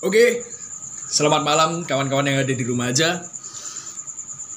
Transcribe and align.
Oke, 0.00 0.40
selamat 1.12 1.44
malam 1.44 1.70
kawan-kawan 1.84 2.24
yang 2.24 2.40
ada 2.40 2.56
di 2.56 2.64
rumah 2.64 2.88
aja. 2.88 3.20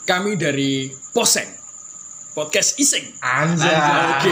Kami 0.08 0.40
dari 0.40 0.88
Poseng, 1.12 1.52
podcast 2.32 2.80
Iseng. 2.80 3.12
Anjay. 3.20 3.76
Oke. 3.76 4.32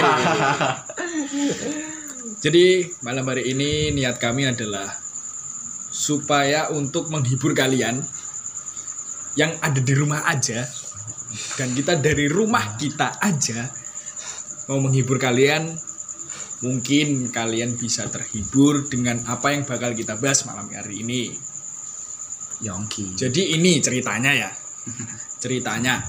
Jadi 2.47 2.87
malam 3.03 3.27
hari 3.27 3.43
ini 3.51 3.91
niat 3.91 4.23
kami 4.23 4.55
adalah 4.55 4.87
supaya 5.91 6.71
untuk 6.71 7.11
menghibur 7.11 7.51
kalian 7.51 7.99
yang 9.35 9.51
ada 9.59 9.83
di 9.83 9.91
rumah 9.91 10.23
aja 10.31 10.63
dan 11.59 11.75
kita 11.75 11.99
dari 11.99 12.31
rumah 12.31 12.79
kita 12.79 13.19
aja 13.19 13.67
mau 14.71 14.79
menghibur 14.79 15.19
kalian 15.19 15.75
mungkin 16.61 17.33
kalian 17.33 17.77
bisa 17.77 18.07
terhibur 18.09 18.85
dengan 18.85 19.21
apa 19.25 19.53
yang 19.53 19.65
bakal 19.65 19.93
kita 19.93 20.17
bahas 20.17 20.45
malam 20.45 20.69
hari 20.69 21.01
ini. 21.01 21.23
Yongki. 22.61 23.17
jadi 23.17 23.57
ini 23.57 23.81
ceritanya 23.81 24.31
ya. 24.37 24.49
Ceritanya. 25.41 26.05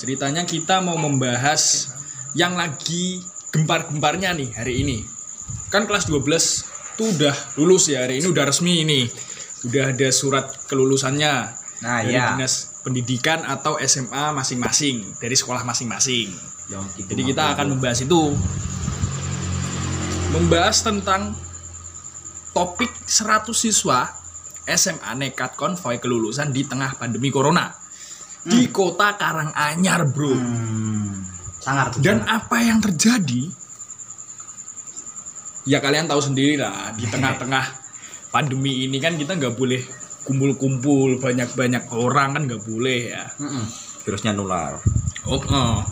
Ceritanya 0.00 0.48
kita 0.48 0.80
mau 0.80 0.96
membahas 0.96 1.92
yang 2.32 2.56
lagi 2.56 3.20
gempar-gemparnya 3.52 4.32
nih 4.32 4.50
hari 4.56 4.80
ini. 4.80 5.04
Kan 5.68 5.84
kelas 5.84 6.08
12 6.08 6.96
tuh 6.96 7.12
udah 7.12 7.36
lulus 7.60 7.92
ya 7.92 8.08
hari 8.08 8.24
ini 8.24 8.32
udah 8.32 8.48
resmi 8.48 8.80
ini. 8.80 9.04
Udah 9.68 9.92
ada 9.92 10.08
surat 10.08 10.48
kelulusannya 10.64 11.66
Nah, 11.84 12.00
dari 12.00 12.16
iya. 12.16 12.32
dinas 12.32 12.80
pendidikan 12.80 13.44
atau 13.44 13.76
SMA 13.84 14.32
masing-masing 14.32 15.04
dari 15.20 15.36
sekolah 15.36 15.66
masing-masing. 15.66 16.32
Yongki. 16.66 17.06
jadi 17.06 17.22
kita 17.30 17.44
akan 17.54 17.78
membahas 17.78 18.02
itu 18.02 18.34
membahas 20.34 20.82
tentang 20.82 21.34
topik 22.56 22.90
100 23.04 23.52
siswa 23.52 24.10
SMA 24.66 25.12
nekat 25.14 25.54
konvoy 25.54 26.02
kelulusan 26.02 26.50
di 26.50 26.66
tengah 26.66 26.98
pandemi 26.98 27.30
corona 27.30 27.70
di 28.46 28.70
kota 28.70 29.18
Karanganyar, 29.18 30.06
Bro. 30.06 30.32
Hmm, 30.38 31.26
sangat. 31.58 31.98
Dan 31.98 32.22
apa 32.22 32.62
yang 32.62 32.78
terjadi? 32.78 33.50
Ya 35.66 35.82
kalian 35.82 36.06
tahu 36.06 36.22
sendiri 36.22 36.54
lah 36.54 36.94
di 36.94 37.04
tengah-tengah 37.12 37.66
pandemi 38.30 38.86
ini 38.86 39.02
kan 39.02 39.18
kita 39.18 39.34
nggak 39.34 39.58
boleh 39.58 39.82
kumpul-kumpul 40.22 41.18
banyak-banyak 41.18 41.90
orang 41.90 42.38
kan 42.38 42.42
nggak 42.46 42.62
boleh 42.62 43.00
ya. 43.10 43.24
virusnya 44.06 44.30
nular. 44.30 44.78
Oh, 45.26 45.42
oh. 45.42 45.82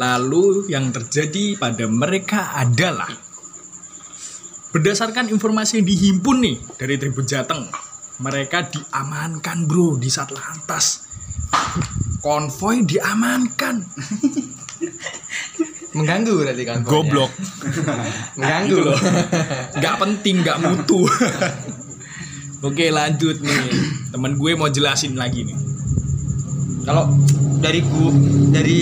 Lalu 0.00 0.72
yang 0.72 0.88
terjadi 0.88 1.60
pada 1.60 1.84
mereka 1.84 2.56
adalah 2.56 3.12
berdasarkan 4.72 5.28
informasi 5.28 5.84
yang 5.84 5.86
dihimpun 5.86 6.40
nih 6.40 6.56
dari 6.80 6.96
Tribun 6.96 7.28
Jateng, 7.28 7.68
mereka 8.24 8.64
diamankan 8.64 9.68
bro 9.68 10.00
di 10.00 10.08
Satlantas. 10.08 11.04
Konvoy 12.24 12.88
diamankan. 12.88 13.76
mengganggu 15.96 16.32
berarti 16.32 16.62
kan. 16.64 16.76
Goblok. 16.86 17.32
Mengganggu 18.38 18.70
Gitu 18.70 18.82
loh. 18.86 18.98
Gak 19.76 19.96
penting, 19.98 20.36
gak 20.46 20.58
mutu. 20.62 21.02
Oke 22.66 22.92
lanjut 22.92 23.40
nih. 23.42 23.62
Temen 24.14 24.36
gue 24.38 24.52
mau 24.54 24.70
jelasin 24.70 25.16
lagi 25.18 25.48
nih. 25.48 25.69
Kalau 26.84 27.04
dari 27.60 27.80
gua 27.84 28.10
dari 28.50 28.80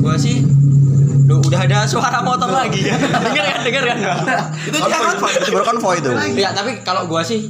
gua 0.00 0.14
sih 0.20 0.44
Duh, 1.30 1.38
udah 1.46 1.62
ada 1.62 1.86
suara 1.86 2.26
motor 2.26 2.50
lagi. 2.50 2.90
dengar 3.30 3.44
kan, 3.46 3.60
dengar 3.62 3.82
kan? 3.86 3.98
Itu 4.66 4.76
dia 4.82 4.98
konvoy, 4.98 5.30
itu 5.38 5.50
baru 5.54 5.66
konvoy 5.70 5.94
itu. 6.02 6.10
ya, 6.42 6.50
tapi 6.50 6.82
kalau 6.82 7.06
gua 7.06 7.22
sih 7.22 7.46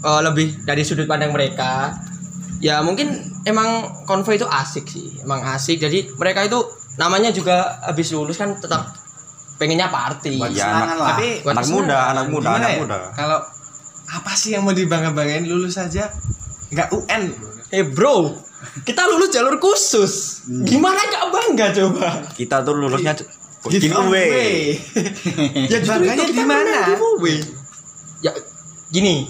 eh, 0.00 0.20
lebih 0.24 0.64
dari 0.64 0.80
sudut 0.80 1.04
pandang 1.04 1.36
mereka 1.36 1.92
ya 2.64 2.80
mungkin 2.80 3.12
emang 3.44 3.84
konvoy 4.08 4.40
itu 4.40 4.48
asik 4.48 4.88
sih. 4.88 5.20
Emang 5.22 5.44
asik. 5.44 5.76
Jadi 5.76 6.16
mereka 6.16 6.44
itu 6.44 6.56
namanya 6.98 7.30
juga 7.30 7.78
habis 7.84 8.10
lulus 8.16 8.40
kan 8.40 8.56
tetap 8.56 8.96
pengennya 9.60 9.90
party. 9.90 10.38
Ya, 10.54 10.72
anak, 10.72 10.96
lah. 10.96 11.08
Tapi 11.14 11.28
Buat 11.42 11.54
anak 11.54 11.66
muda, 11.68 11.98
anak 12.14 12.26
muda, 12.30 12.48
anak 12.56 12.70
ya? 12.70 12.78
muda. 12.80 12.98
Kalau 13.12 13.38
apa 14.08 14.32
sih 14.32 14.56
yang 14.56 14.64
mau 14.64 14.72
dibangga-banggain 14.72 15.44
lulus 15.44 15.76
saja? 15.76 16.08
Enggak 16.72 16.88
UN. 16.94 17.22
Eh 17.68 17.84
bro, 17.84 18.32
kita 18.88 19.04
lulus 19.04 19.28
jalur 19.28 19.60
khusus. 19.60 20.44
Gimana 20.48 21.00
gak 21.04 21.24
bangga 21.28 21.66
coba? 21.76 22.08
Kita 22.32 22.64
tuh 22.64 22.74
lulusnya 22.80 23.12
giveaway. 23.68 24.72
ya 25.68 25.78
Bangganya 25.84 26.24
di 26.24 26.44
mana? 26.48 26.76
giveaway. 26.88 27.36
Ya 28.24 28.32
gini, 28.88 29.28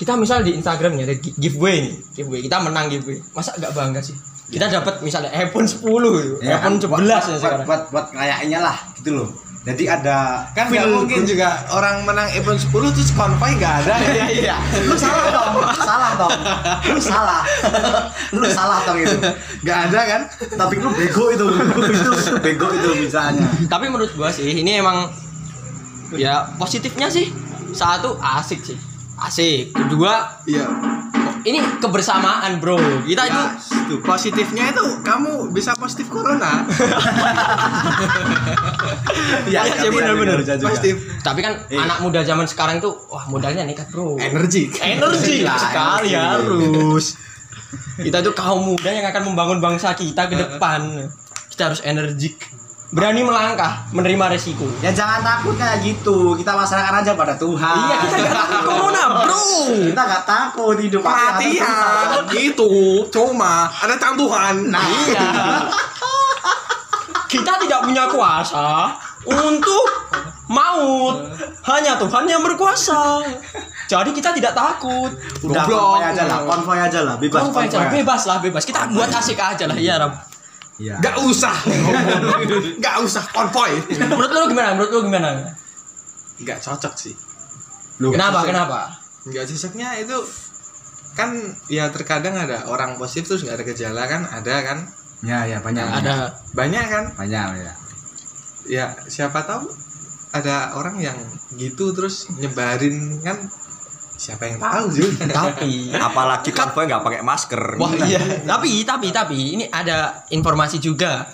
kita 0.00 0.16
misal 0.16 0.40
di 0.40 0.56
Instagram 0.56 0.96
ya 0.96 1.04
ada 1.12 1.16
giveaway 1.20 1.76
nih, 1.84 1.94
giveaway. 2.16 2.40
Kita 2.40 2.56
menang 2.64 2.88
giveaway. 2.88 3.20
Masa 3.36 3.52
gak 3.60 3.76
bangga 3.76 4.00
sih? 4.00 4.16
Kita 4.48 4.68
dapat 4.72 5.04
misalnya 5.04 5.32
iPhone 5.36 5.68
10 5.68 5.84
gitu. 5.84 6.34
Ya, 6.40 6.60
iPhone 6.60 6.80
11 6.80 6.88
kan, 6.88 6.88
buat, 6.88 7.00
ya 7.04 7.18
buat, 7.20 7.40
sekarang. 7.40 7.66
buat, 7.68 7.82
buat 7.92 8.06
kayaknya 8.12 8.58
lah 8.64 8.76
gitu 8.96 9.10
loh. 9.12 9.28
Jadi 9.64 9.88
ada 9.88 10.44
Kan 10.52 10.68
nggak 10.68 10.92
mungkin 10.92 11.24
juga 11.24 11.64
orang 11.72 12.04
menang 12.04 12.28
iPhone 12.36 12.60
10 12.60 12.68
terus 12.68 13.10
konvoy 13.16 13.56
nggak 13.56 13.74
ada. 13.88 13.96
Iya 13.96 14.26
iya. 14.28 14.56
Lu 14.84 14.92
salah 14.92 15.32
dong. 15.32 15.52
Salah 15.80 16.10
dong. 16.20 16.32
Lu 16.92 17.00
salah. 17.00 17.42
lu 18.36 18.44
salah 18.52 18.78
dong 18.84 18.98
itu. 19.00 19.16
Gak 19.64 19.78
ada 19.88 20.00
kan? 20.04 20.22
Tapi 20.52 20.74
lu 20.84 20.92
bego 20.92 21.32
itu. 21.32 21.46
itu, 21.48 22.12
itu 22.12 22.32
bego 22.44 22.68
itu 22.76 22.90
misalnya. 23.08 23.48
Tapi 23.64 23.88
menurut 23.88 24.12
gua 24.12 24.28
sih 24.28 24.52
ini 24.52 24.84
emang 24.84 25.08
ya 26.12 26.44
positifnya 26.60 27.08
sih 27.08 27.32
satu 27.72 28.20
asik 28.20 28.60
sih. 28.60 28.76
Asik. 29.16 29.72
Kedua 29.72 30.44
Iya. 30.44 30.68
Ini 31.44 31.58
kebersamaan, 31.78 32.56
Bro. 32.58 32.76
Kita 33.04 33.22
itu 33.28 33.42
Ya, 33.44 33.52
itu 33.84 34.00
positifnya 34.00 34.72
itu 34.72 34.84
kamu 35.04 35.52
bisa 35.52 35.76
positif 35.76 36.08
corona. 36.08 36.64
Iya 39.44 39.60
iya, 39.64 39.88
benar-benar. 39.92 40.40
Positif. 40.42 40.94
tapi 41.20 41.40
kan 41.40 41.54
anak 41.70 42.00
muda 42.00 42.20
zaman 42.24 42.44
sekarang 42.48 42.80
tuh 42.80 42.96
wah 43.08 43.24
modalnya 43.28 43.64
nekat, 43.64 43.88
Bro. 43.88 44.16
Energi. 44.18 44.72
energi 44.80 45.44
Lah, 45.44 45.56
sekali 45.56 46.10
energi. 46.12 46.18
harus 46.18 47.04
kita 48.04 48.18
itu 48.20 48.32
kaum 48.34 48.62
muda 48.64 48.90
yang 48.90 49.06
akan 49.06 49.22
membangun 49.32 49.58
bangsa 49.60 49.94
kita 49.94 50.26
ke 50.26 50.34
depan 50.36 51.08
kita 51.50 51.70
harus 51.70 51.80
energik 51.84 52.42
berani 52.92 53.24
melangkah 53.24 53.88
menerima 53.90 54.36
resiko. 54.36 54.68
Ya 54.84 54.92
jangan 54.92 55.24
takut 55.24 55.56
kayak 55.56 55.80
gitu. 55.82 56.36
Kita 56.36 56.52
masyarakat 56.52 56.92
aja 57.00 57.12
pada 57.16 57.34
Tuhan. 57.38 57.76
iya 57.88 57.96
kita 58.04 58.16
gak 58.28 58.48
takut. 58.50 58.70
Corona 58.70 59.04
bro 59.24 59.44
Kita 59.90 60.02
gak 60.04 60.24
takut 60.28 60.76
hidup. 60.78 61.00
Kematian 61.00 62.22
itu 62.36 62.72
cuma 63.08 63.66
ada 63.70 63.94
Tuhan. 63.96 64.54
Nah, 64.68 64.84
iya. 65.08 65.28
Kita 67.26 67.52
tidak 67.58 67.80
punya 67.82 68.04
kuasa 68.06 68.94
untuk 69.26 69.86
maut. 70.46 71.34
Hanya 71.64 71.98
Tuhan 71.98 72.30
yang 72.30 72.46
berkuasa. 72.46 73.24
Jadi 73.90 74.10
kita 74.14 74.30
tidak 74.30 74.54
takut. 74.54 75.10
Udah 75.42 75.64
konvoy 75.66 76.04
aja 76.04 76.22
lah, 76.24 76.38
konvoy 76.46 76.78
aja 76.78 77.00
lah, 77.02 77.14
bebas 77.18 77.40
Konvoy 77.42 77.66
aja, 77.66 77.90
bebas 77.90 78.22
lah 78.28 78.38
bebas. 78.38 78.62
Kita 78.62 78.86
buat 78.92 79.10
asik 79.10 79.36
aja 79.40 79.64
lah. 79.66 79.76
Ya 79.76 79.98
Ram 79.98 80.33
Iya. 80.74 80.98
Gak 80.98 81.16
usah. 81.20 81.54
Gak 82.84 82.96
usah 83.00 83.24
konvoy. 83.30 83.78
menurut 83.94 84.26
lu 84.28 84.42
gimana 84.48 84.74
menurut 84.74 84.90
lu 84.90 85.00
gimana 85.06 85.28
Gak 86.40 86.58
cocok 86.58 86.94
sih. 86.94 87.14
kenapa 87.96 88.42
cocok. 88.42 88.48
kenapa 88.50 88.80
Gak 89.30 89.46
cocoknya 89.46 89.88
itu 89.98 90.18
kan 91.14 91.30
ya 91.70 91.86
terkadang 91.88 92.34
ada 92.34 92.66
orang 92.66 92.98
positif 92.98 93.30
terus 93.30 93.46
nggak 93.46 93.54
ada 93.54 93.64
gejala 93.64 94.02
kan 94.04 94.26
ada 94.26 94.54
kan 94.62 94.78
Ya, 95.22 95.46
ya 95.46 95.56
banyak. 95.56 95.86
ada 95.86 96.34
banyak 96.52 96.84
kan 96.84 97.04
banyak 97.14 97.46
ya. 97.56 97.72
ya 98.66 98.86
siapa 99.06 99.40
tahu 99.40 99.64
ada 100.34 100.74
orang 100.74 100.98
yang 100.98 101.14
gitu 101.54 101.94
terus 101.94 102.26
nyebarin 102.34 103.22
kan 103.22 103.38
siapa 104.14 104.46
yang 104.46 104.58
tahu 104.62 104.84
juga 104.94 105.26
tapi 105.42 105.90
Apalagi 105.90 106.50
konvoy 106.54 106.86
nggak 106.86 107.02
pakai 107.02 107.22
masker. 107.22 107.62
Wah 107.78 107.92
iya. 108.06 108.20
tapi 108.46 108.86
tapi 108.86 109.10
tapi 109.10 109.38
ini 109.58 109.64
ada 109.68 110.26
informasi 110.30 110.78
juga. 110.78 111.26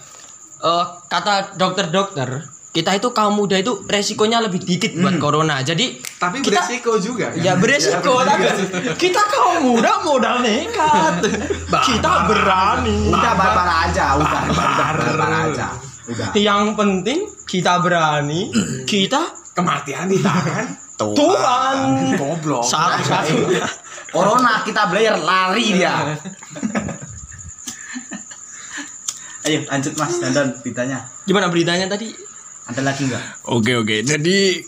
Eh 0.61 0.85
kata 1.09 1.57
dokter-dokter 1.57 2.61
kita 2.71 2.95
itu 2.95 3.11
kaum 3.11 3.35
muda 3.35 3.59
itu 3.59 3.83
resikonya 3.83 4.39
lebih 4.39 4.63
dikit 4.63 4.95
buat 4.95 5.19
corona. 5.19 5.59
Jadi 5.59 5.99
tapi 6.23 6.39
kita 6.39 6.63
beresiko 6.63 7.03
juga 7.03 7.35
kan? 7.35 7.43
ya 7.43 7.53
beresiko 7.59 8.23
tapi 8.23 8.47
kita 8.95 9.23
kaum 9.27 9.75
muda 9.75 9.93
modal 10.07 10.39
nekat. 10.39 11.27
kita 11.67 12.13
berani. 12.31 13.11
Udah 13.11 13.33
barbar 13.35 13.69
aja, 13.91 14.07
udah 14.23 14.43
barbar, 14.55 14.95
barbar 15.03 15.33
aja. 15.51 15.67
Udah. 16.07 16.31
Yang 16.39 16.63
penting 16.79 17.19
kita 17.43 17.83
berani, 17.83 18.55
kita 18.87 19.35
kematian 19.51 20.07
di 20.07 20.23
tangan 20.23 20.90
Tuh. 21.01 21.17
Tuhan. 21.17 21.77
goblok 22.21 22.61
Satu-satu. 22.61 23.49
Corona 24.15 24.61
kita 24.67 24.85
Blair 24.93 25.17
lari 25.17 25.67
dia. 25.73 25.95
Ayo 29.49 29.65
lanjut 29.65 29.97
Mas 29.97 30.21
Dandan 30.21 30.53
beritanya. 30.61 31.09
Gimana 31.25 31.49
beritanya 31.49 31.89
tadi? 31.89 32.13
Ada 32.69 32.85
lagi 32.85 33.09
nggak? 33.09 33.49
Oke 33.49 33.73
oke. 33.81 34.05
Jadi 34.05 34.61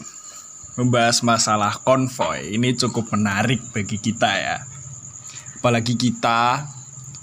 membahas 0.81 1.20
masalah 1.20 1.76
konvoy 1.84 2.56
ini 2.56 2.73
cukup 2.73 3.12
menarik 3.12 3.61
bagi 3.76 4.00
kita 4.00 4.31
ya. 4.32 4.56
Apalagi 5.61 5.94
kita 5.94 6.64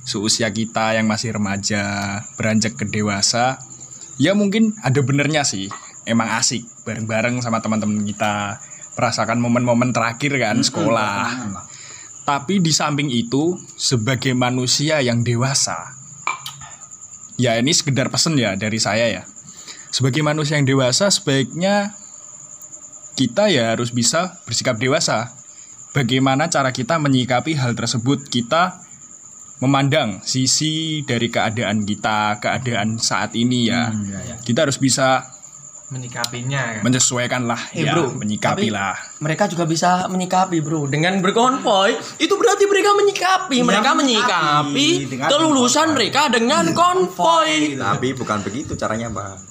seusia 0.06 0.50
kita 0.54 0.94
yang 0.98 1.10
masih 1.10 1.36
remaja, 1.38 2.18
beranjak 2.38 2.78
ke 2.78 2.86
dewasa, 2.86 3.62
ya 4.22 4.38
mungkin 4.38 4.78
ada 4.86 5.02
benernya 5.02 5.42
sih. 5.42 5.70
Emang 6.06 6.30
asik 6.34 6.66
bareng-bareng 6.88 7.38
sama 7.44 7.62
teman-teman 7.62 8.02
kita, 8.02 8.58
merasakan 9.00 9.40
momen-momen 9.40 9.96
terakhir 9.96 10.36
kan 10.36 10.60
sekolah. 10.60 11.56
Tapi 12.28 12.60
di 12.60 12.76
samping 12.76 13.08
itu, 13.08 13.56
sebagai 13.80 14.36
manusia 14.36 15.00
yang 15.00 15.24
dewasa, 15.24 15.96
ya 17.40 17.56
ini 17.56 17.72
sekedar 17.72 18.12
pesen 18.12 18.36
ya 18.36 18.60
dari 18.60 18.78
saya 18.78 19.08
ya. 19.08 19.24
Sebagai 19.90 20.22
manusia 20.22 20.60
yang 20.60 20.68
dewasa, 20.68 21.08
sebaiknya 21.10 21.96
kita 23.16 23.48
ya 23.50 23.74
harus 23.74 23.96
bisa 23.96 24.38
bersikap 24.44 24.76
dewasa. 24.78 25.32
Bagaimana 25.96 26.52
cara 26.52 26.70
kita 26.70 27.02
menyikapi 27.02 27.58
hal 27.58 27.74
tersebut? 27.74 28.30
Kita 28.30 28.78
memandang 29.58 30.22
sisi 30.22 31.02
dari 31.02 31.34
keadaan 31.34 31.82
kita, 31.82 32.38
keadaan 32.38 33.02
saat 33.02 33.34
ini 33.34 33.74
ya. 33.74 33.90
Kita 34.46 34.70
harus 34.70 34.78
bisa 34.78 35.26
Menikapinya 35.90 36.78
kan. 36.78 36.82
menyesuaikan 36.82 37.44
lah 37.44 37.58
Eh, 37.74 37.82
ya, 37.82 37.92
bro, 37.92 38.14
menyikapi 38.14 38.70
lah. 38.70 38.94
mereka 39.18 39.50
juga 39.50 39.66
bisa 39.66 40.06
menyikapi 40.06 40.62
bro. 40.62 40.86
Dengan 40.86 41.18
berkonvoy 41.18 41.98
itu 42.18 42.34
berarti 42.34 42.64
mereka 42.66 42.94
menyikapi. 42.94 43.58
Mereka 43.60 43.92
menyikapi. 43.94 44.88
kelulusan 45.26 45.98
mereka 45.98 46.30
dengan 46.30 46.70
konvoy. 46.72 47.74
Tapi 47.74 48.14
bukan 48.14 48.38
begitu 48.40 48.74
caranya, 48.74 49.10
Bang. 49.10 49.42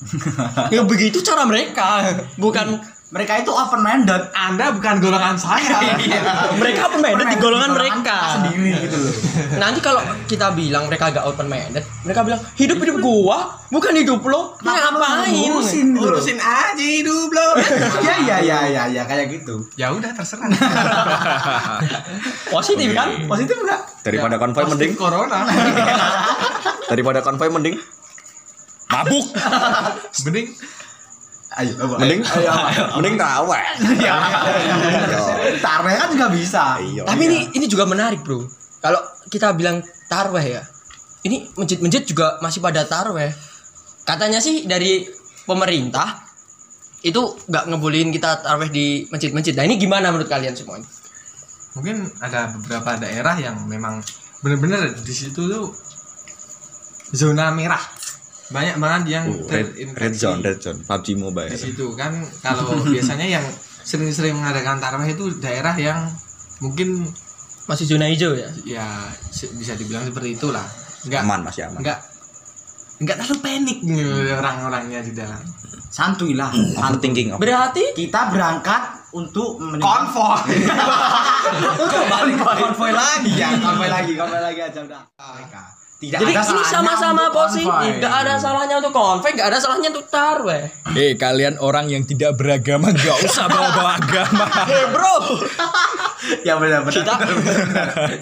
ya 0.71 0.83
begitu 0.83 1.19
cara 1.21 1.43
mereka. 1.43 2.07
Bukan 2.39 2.79
Mereka 3.09 3.41
itu 3.41 3.49
open 3.49 3.81
minded. 3.81 4.21
Anda 4.37 4.69
bukan 4.77 5.01
golongan 5.01 5.41
saya. 5.41 5.81
mereka 6.61 6.93
open 6.93 7.01
minded 7.01 7.27
di 7.33 7.37
golongan 7.41 7.73
mereka 7.73 8.37
sendiri 8.37 8.85
gitu 8.85 8.97
loh. 9.01 9.13
nanti 9.63 9.81
kalau 9.81 10.05
kita 10.29 10.53
bilang 10.53 10.93
mereka 10.93 11.09
gak 11.09 11.25
open 11.25 11.49
minded 11.49 11.81
mereka 12.05 12.21
bilang 12.21 12.41
hidup 12.61 12.77
hidup 12.77 12.97
gua 13.01 13.57
bukan 13.73 13.93
hidup 13.97 14.21
lo 14.29 14.53
Lu 14.61 14.69
ngapain 14.69 15.33
Ngurusin 15.33 15.97
gitu. 15.97 16.05
Urusin 16.05 16.39
aja 16.41 16.85
hidup 16.85 17.29
lo. 17.33 17.49
Iya 18.05 18.15
iya 18.29 18.37
iya 18.45 18.59
iya 18.69 18.83
ya, 18.93 19.03
kayak 19.09 19.33
gitu. 19.33 19.65
ya 19.81 19.89
udah 19.93 20.13
terserah. 20.13 20.49
positif 22.53 22.93
kan 22.93 23.09
Positif 23.25 23.57
enggak? 23.57 23.81
Daripada 24.05 24.37
konvoy 24.37 24.65
mending 24.69 24.93
corona. 24.97 25.49
daripada 26.89 27.25
konvoy 27.25 27.49
mending 27.49 27.77
Mabuk. 28.89 29.27
Mending 30.25 30.49
Ayo, 31.59 31.75
mending 31.99 32.23
mending 32.97 33.17
traweh. 33.19 33.67
Iya. 33.99 34.15
Tarnya 35.59 35.97
kan 35.99 36.09
juga 36.15 36.27
bisa. 36.31 36.79
Iya. 36.79 37.03
Tapi 37.03 37.23
ini 37.27 37.39
ini 37.59 37.67
juga 37.67 37.83
menarik 37.83 38.23
bro. 38.23 38.47
Kalau 38.79 39.03
kita 39.27 39.51
bilang 39.59 39.83
tarweh 40.07 40.47
ya, 40.55 40.63
ini 41.27 41.51
masjid-masjid 41.59 42.07
juga 42.07 42.39
masih 42.39 42.63
pada 42.63 42.87
tarweh. 42.87 43.35
Katanya 44.07 44.39
sih 44.39 44.71
dari 44.71 45.03
pemerintah 45.51 46.23
itu 47.03 47.21
nggak 47.51 47.65
ngebolehin 47.75 48.15
kita 48.15 48.39
tarweh 48.47 48.71
di 48.71 49.11
masjid-masjid. 49.11 49.59
Nah 49.59 49.67
ini 49.67 49.83
gimana 49.83 50.15
menurut 50.15 50.31
kalian 50.31 50.55
semua? 50.55 50.79
mungkin 51.79 52.11
ada 52.19 52.51
beberapa 52.59 52.99
daerah 52.99 53.39
yang 53.39 53.63
memang 53.71 54.03
bener-bener 54.43 54.99
di 54.99 55.15
situ 55.15 55.47
tuh 55.47 55.71
zona 57.15 57.55
merah. 57.55 57.81
Banyak 58.49 58.77
banget 58.77 59.03
yang 59.11 59.25
Uh, 59.29 59.45
red, 59.47 59.69
red 59.95 60.15
zone, 60.15 60.41
red 60.41 60.57
zone, 60.57 60.81
PUBG 60.81 61.07
Mobile. 61.15 61.49
di 61.49 61.59
situ 61.59 61.93
kan 61.93 62.13
kalau 62.41 62.81
biasanya 62.83 63.27
yang 63.31 63.45
sering-sering 63.83 64.33
mengadakan 64.33 64.77
tarawih 64.79 65.11
itu 65.11 65.29
daerah 65.39 65.73
yang 65.75 66.09
mungkin 66.59 67.05
Masih 67.65 67.85
zona 67.87 68.07
hijau 68.07 68.33
ya? 68.33 68.49
ya 68.65 68.87
bisa 69.31 69.73
dibilang 69.75 70.01
seperti 70.03 70.35
itulah 70.35 70.65
nggak 71.05 71.21
Aman 71.21 71.41
masih 71.43 71.69
aman. 71.69 71.81
nggak 71.81 71.99
nggak 72.99 73.17
terlalu 73.17 73.37
panik 73.39 73.79
nih 73.81 74.03
orang-orangnya 74.33 75.01
di 75.01 75.13
dalam 75.13 75.39
Santuy 75.89 76.33
lah. 76.33 76.53
Overthinking. 76.53 77.33
apa? 77.33 77.41
Berarti 77.41 77.93
Kita 77.95 78.29
berangkat 78.29 78.83
untuk 79.11 79.57
menikah. 79.59 79.89
konvoy 80.05 80.41
Kembali 81.89 82.33
ke 82.35 82.45
konvoy 82.45 82.93
lagi 82.93 83.33
ya, 83.35 83.49
konvoy 83.57 83.89
lagi, 83.89 84.13
konvoy 84.13 84.37
lagi 84.39 84.61
aja 84.63 84.81
udah. 84.83 85.01
Mereka. 85.17 85.63
Tidak 85.99 86.15
jadi 86.15 86.31
ada 86.31 86.47
ini 86.47 86.63
sama-sama 86.63 87.27
positif. 87.29 87.99
Nggak 87.99 88.15
ada 88.23 88.39
salahnya 88.39 88.79
untuk 88.79 88.95
konvoy, 88.95 89.35
nggak 89.35 89.51
ada 89.51 89.59
salahnya 89.59 89.91
untuk 89.91 90.07
tarweh. 90.07 90.71
Eh 90.95 91.19
kalian 91.19 91.59
orang 91.59 91.91
yang 91.91 92.07
tidak 92.07 92.39
beragama 92.39 92.95
nggak 92.95 93.19
usah 93.21 93.51
bawa-bawa 93.51 93.99
agama. 93.99 94.47
Eh 94.71 94.85
bro, 94.89 95.17
Ya 96.47 96.55
benar 96.55 96.87
benar. 96.87 97.03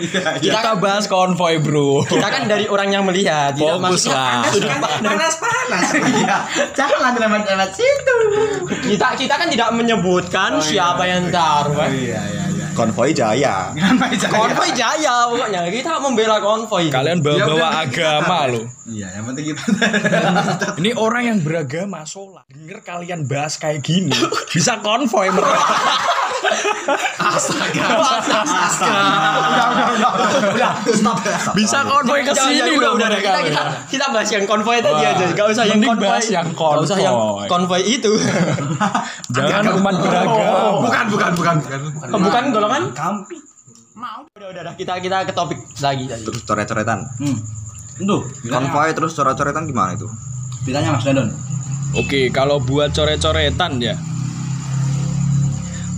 kita 0.00 0.40
Kita 0.40 0.72
bahas 0.76 1.04
konvoy 1.04 1.60
bro. 1.60 2.00
kita 2.02 2.24
kan 2.24 2.48
dari 2.48 2.64
orang 2.64 2.88
yang 2.90 3.04
melihat. 3.04 3.52
tidak 3.52 3.76
Fokus 3.76 4.08
lah. 4.08 4.40
sudut 4.48 4.72
pandang 4.72 5.12
panas-panas 5.12 5.86
Iya. 6.16 6.36
Jangan 6.72 7.12
lewat-lewat 7.14 7.70
situ. 7.72 8.16
kita 8.88 9.06
kita 9.16 9.34
kan 9.36 9.48
tidak 9.52 9.68
menyebutkan 9.70 10.56
siapa 10.58 11.04
yang 11.04 11.28
tarweh. 11.28 11.92
Iya 11.92 12.20
iya 12.24 12.40
iya. 12.40 12.45
Konvoy 12.76 13.10
Jaya. 13.10 13.72
Konvoy 14.28 14.70
jaya 14.72 15.26
pokoknya 15.26 15.60
kita 15.72 15.96
membela 15.96 16.36
konvoy. 16.38 16.92
Kalian 16.92 17.24
bawa-bawa 17.24 17.68
agama 17.82 18.38
loh. 18.52 18.64
Iya, 18.86 19.18
yang 19.18 19.24
penting 19.26 19.50
kita 19.50 19.62
Ini 20.80 20.90
orang 20.94 21.22
yang 21.26 21.38
beragama 21.40 22.04
sholat. 22.04 22.44
Denger 22.46 22.84
kalian 22.84 23.24
bahas 23.24 23.56
kayak 23.56 23.80
gini, 23.82 24.12
bisa 24.52 24.78
konvoy 24.78 25.32
mereka. 25.32 25.74
udah 28.06 29.66
udah 29.72 29.86
udah 29.90 30.10
udah 30.54 30.72
stop. 30.86 31.16
Bisa 31.56 31.78
konvoy 31.82 32.20
ke 32.22 32.32
sini 32.32 32.76
udah, 32.76 32.90
udah, 32.94 33.08
mereka. 33.10 33.34
kita, 33.34 33.40
kita, 33.50 33.62
kita 33.90 34.06
bahas 34.12 34.28
yang 34.30 34.44
konvoy 34.46 34.76
tadi 34.78 35.02
aja, 35.02 35.24
gak 35.32 35.46
usah 35.50 35.64
yang 35.66 35.80
konvoy. 35.82 36.06
bahas 36.06 36.26
yang 36.28 36.46
Gak 36.52 36.80
usah 36.82 36.98
yang 37.00 37.16
konvoy. 37.16 37.46
konvoy 37.50 37.80
itu. 37.82 38.12
Jangan 39.32 39.64
umat 39.80 39.94
beragama. 39.98 40.60
bukan 40.78 41.04
bukan 41.10 41.30
bukan 41.34 41.56
bukan 41.58 41.78
Bukan 42.16 42.42
golongan? 42.50 42.65
Kampi. 42.92 43.38
Udah, 43.96 44.48
udah, 44.52 44.60
udah, 44.68 44.74
kita 44.76 45.00
kita 45.00 45.24
ke 45.24 45.32
topik 45.32 45.58
lagi 45.80 46.04
tadi. 46.04 46.22
Terus 46.22 46.42
coret-coretan. 46.44 46.98
Hmm. 47.16 47.38
Itu. 47.96 48.18
Konvoy 48.52 48.92
terus 48.92 49.16
coret-coretan 49.16 49.64
gimana 49.64 49.96
itu? 49.96 50.08
Ditanya 50.68 50.92
Mas 50.92 51.04
Dandon. 51.06 51.32
Oke, 51.96 52.28
kalau 52.28 52.60
buat 52.60 52.92
coret-coretan 52.92 53.80
ya. 53.80 53.96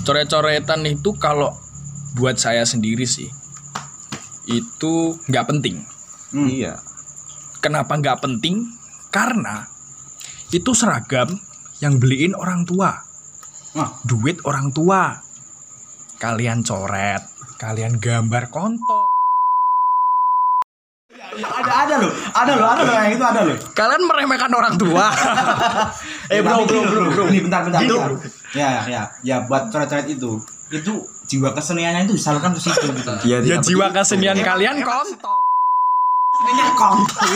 Coret-coretan 0.07 0.87
itu 0.87 1.11
kalau 1.19 1.53
buat 2.17 2.39
saya 2.39 2.65
sendiri 2.65 3.05
sih 3.05 3.29
itu 4.49 5.19
nggak 5.29 5.47
penting. 5.47 5.85
Hmm. 6.33 6.49
Iya. 6.49 6.81
Kenapa 7.61 8.01
nggak 8.01 8.25
penting? 8.25 8.65
Karena 9.13 9.69
itu 10.49 10.73
seragam 10.73 11.37
yang 11.85 12.01
beliin 12.01 12.33
orang 12.33 12.65
tua, 12.65 12.97
Wah, 13.77 13.91
duit 14.09 14.41
orang 14.49 14.73
tua. 14.73 15.21
Kalian 16.19 16.67
coret, 16.67 17.23
kalian 17.63 18.03
gambar 18.03 18.51
konto. 18.51 19.07
ada 21.39 21.87
ada 21.87 21.95
loh, 22.03 22.11
ada 22.35 22.53
loh, 22.59 22.67
ada 22.67 22.83
loh 22.83 22.95
yang 22.99 23.15
itu 23.15 23.23
ada 23.23 23.41
loh. 23.47 23.55
Kalian 23.71 24.03
meremehkan 24.03 24.51
orang 24.51 24.75
tua. 24.75 25.07
Eh 26.35 26.43
bro, 26.43 26.67
bro, 26.67 26.83
bro, 26.91 27.03
bro. 27.15 27.25
Ini 27.31 27.41
bentar, 27.41 27.63
bentar. 27.65 27.81
Gitu. 27.81 27.95
bentar. 27.95 28.19
Ya, 28.51 28.83
ya, 28.91 29.03
ya 29.23 29.47
buat 29.47 29.71
coret-coret 29.71 30.11
itu, 30.11 30.43
itu 30.75 30.93
jiwa 31.31 31.55
keseniannya 31.55 32.11
itu 32.11 32.19
disalurkan 32.19 32.51
ke 32.53 32.61
situ 32.67 32.91
gitu. 32.91 33.13
Dia 33.23 33.39
ya 33.39 33.39
tidak 33.41 33.63
jiwa 33.63 33.87
kesenian 33.95 34.37
kalian 34.43 34.83
konto. 34.83 35.48
Seninya 36.39 36.67
kontol. 36.79 37.31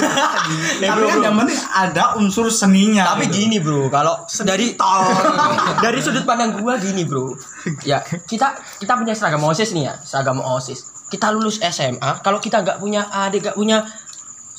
Tapi 0.78 1.00
kan 1.02 1.18
yang 1.26 1.34
penting 1.42 1.58
ada 1.74 2.14
unsur 2.22 2.46
seninya. 2.54 3.02
Tapi 3.14 3.26
gitu. 3.26 3.34
gini 3.34 3.58
bro, 3.58 3.90
kalau 3.90 4.14
dari 4.46 4.78
dari 5.84 5.98
sudut 5.98 6.22
pandang 6.22 6.54
gua 6.62 6.78
gini 6.78 7.02
bro, 7.02 7.34
ya 7.82 7.98
kita 8.06 8.54
kita 8.78 8.92
punya 8.94 9.18
seragam 9.18 9.42
osis 9.42 9.74
nih 9.74 9.90
ya, 9.90 9.94
seragam 10.06 10.38
osis. 10.38 10.86
Kita 11.10 11.34
lulus 11.34 11.58
SMA, 11.60 12.22
kalau 12.22 12.38
kita 12.38 12.62
nggak 12.62 12.78
punya 12.78 13.10
adik, 13.10 13.50
nggak 13.50 13.58
punya 13.58 13.84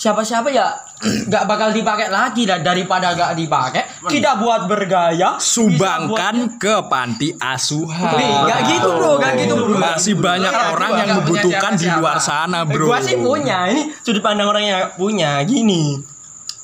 siapa-siapa 0.03 0.51
ya 0.51 0.67
nggak 1.31 1.43
bakal 1.47 1.71
dipakai 1.71 2.11
lagi 2.11 2.43
dan 2.43 2.59
daripada 2.59 3.15
nggak 3.15 3.31
dipakai, 3.39 3.83
kita 4.07 4.35
buat 4.39 4.67
bergaya, 4.67 5.35
Sumbangkan 5.39 6.59
ke 6.59 6.75
panti 6.91 7.31
asuhan. 7.35 8.15
Nih, 8.19 8.31
nggak 8.31 8.59
gitu 8.71 8.89
bro, 8.99 9.11
nggak 9.19 9.33
gitu 9.43 9.53
bro. 9.59 9.75
Masih 9.79 10.15
banyak 10.19 10.51
Nggak, 10.51 10.71
orang 10.75 10.91
yang 10.99 11.09
membutuhkan 11.19 11.71
di 11.75 11.87
luar 11.91 12.19
sana, 12.23 12.63
bro. 12.63 12.87
Gua 12.87 12.99
sih 13.03 13.19
punya. 13.19 13.67
Ini 13.71 13.95
sudut 13.99 14.23
pandang 14.23 14.47
orang 14.47 14.63
yang 14.63 14.79
punya. 14.95 15.39
Gini. 15.43 15.99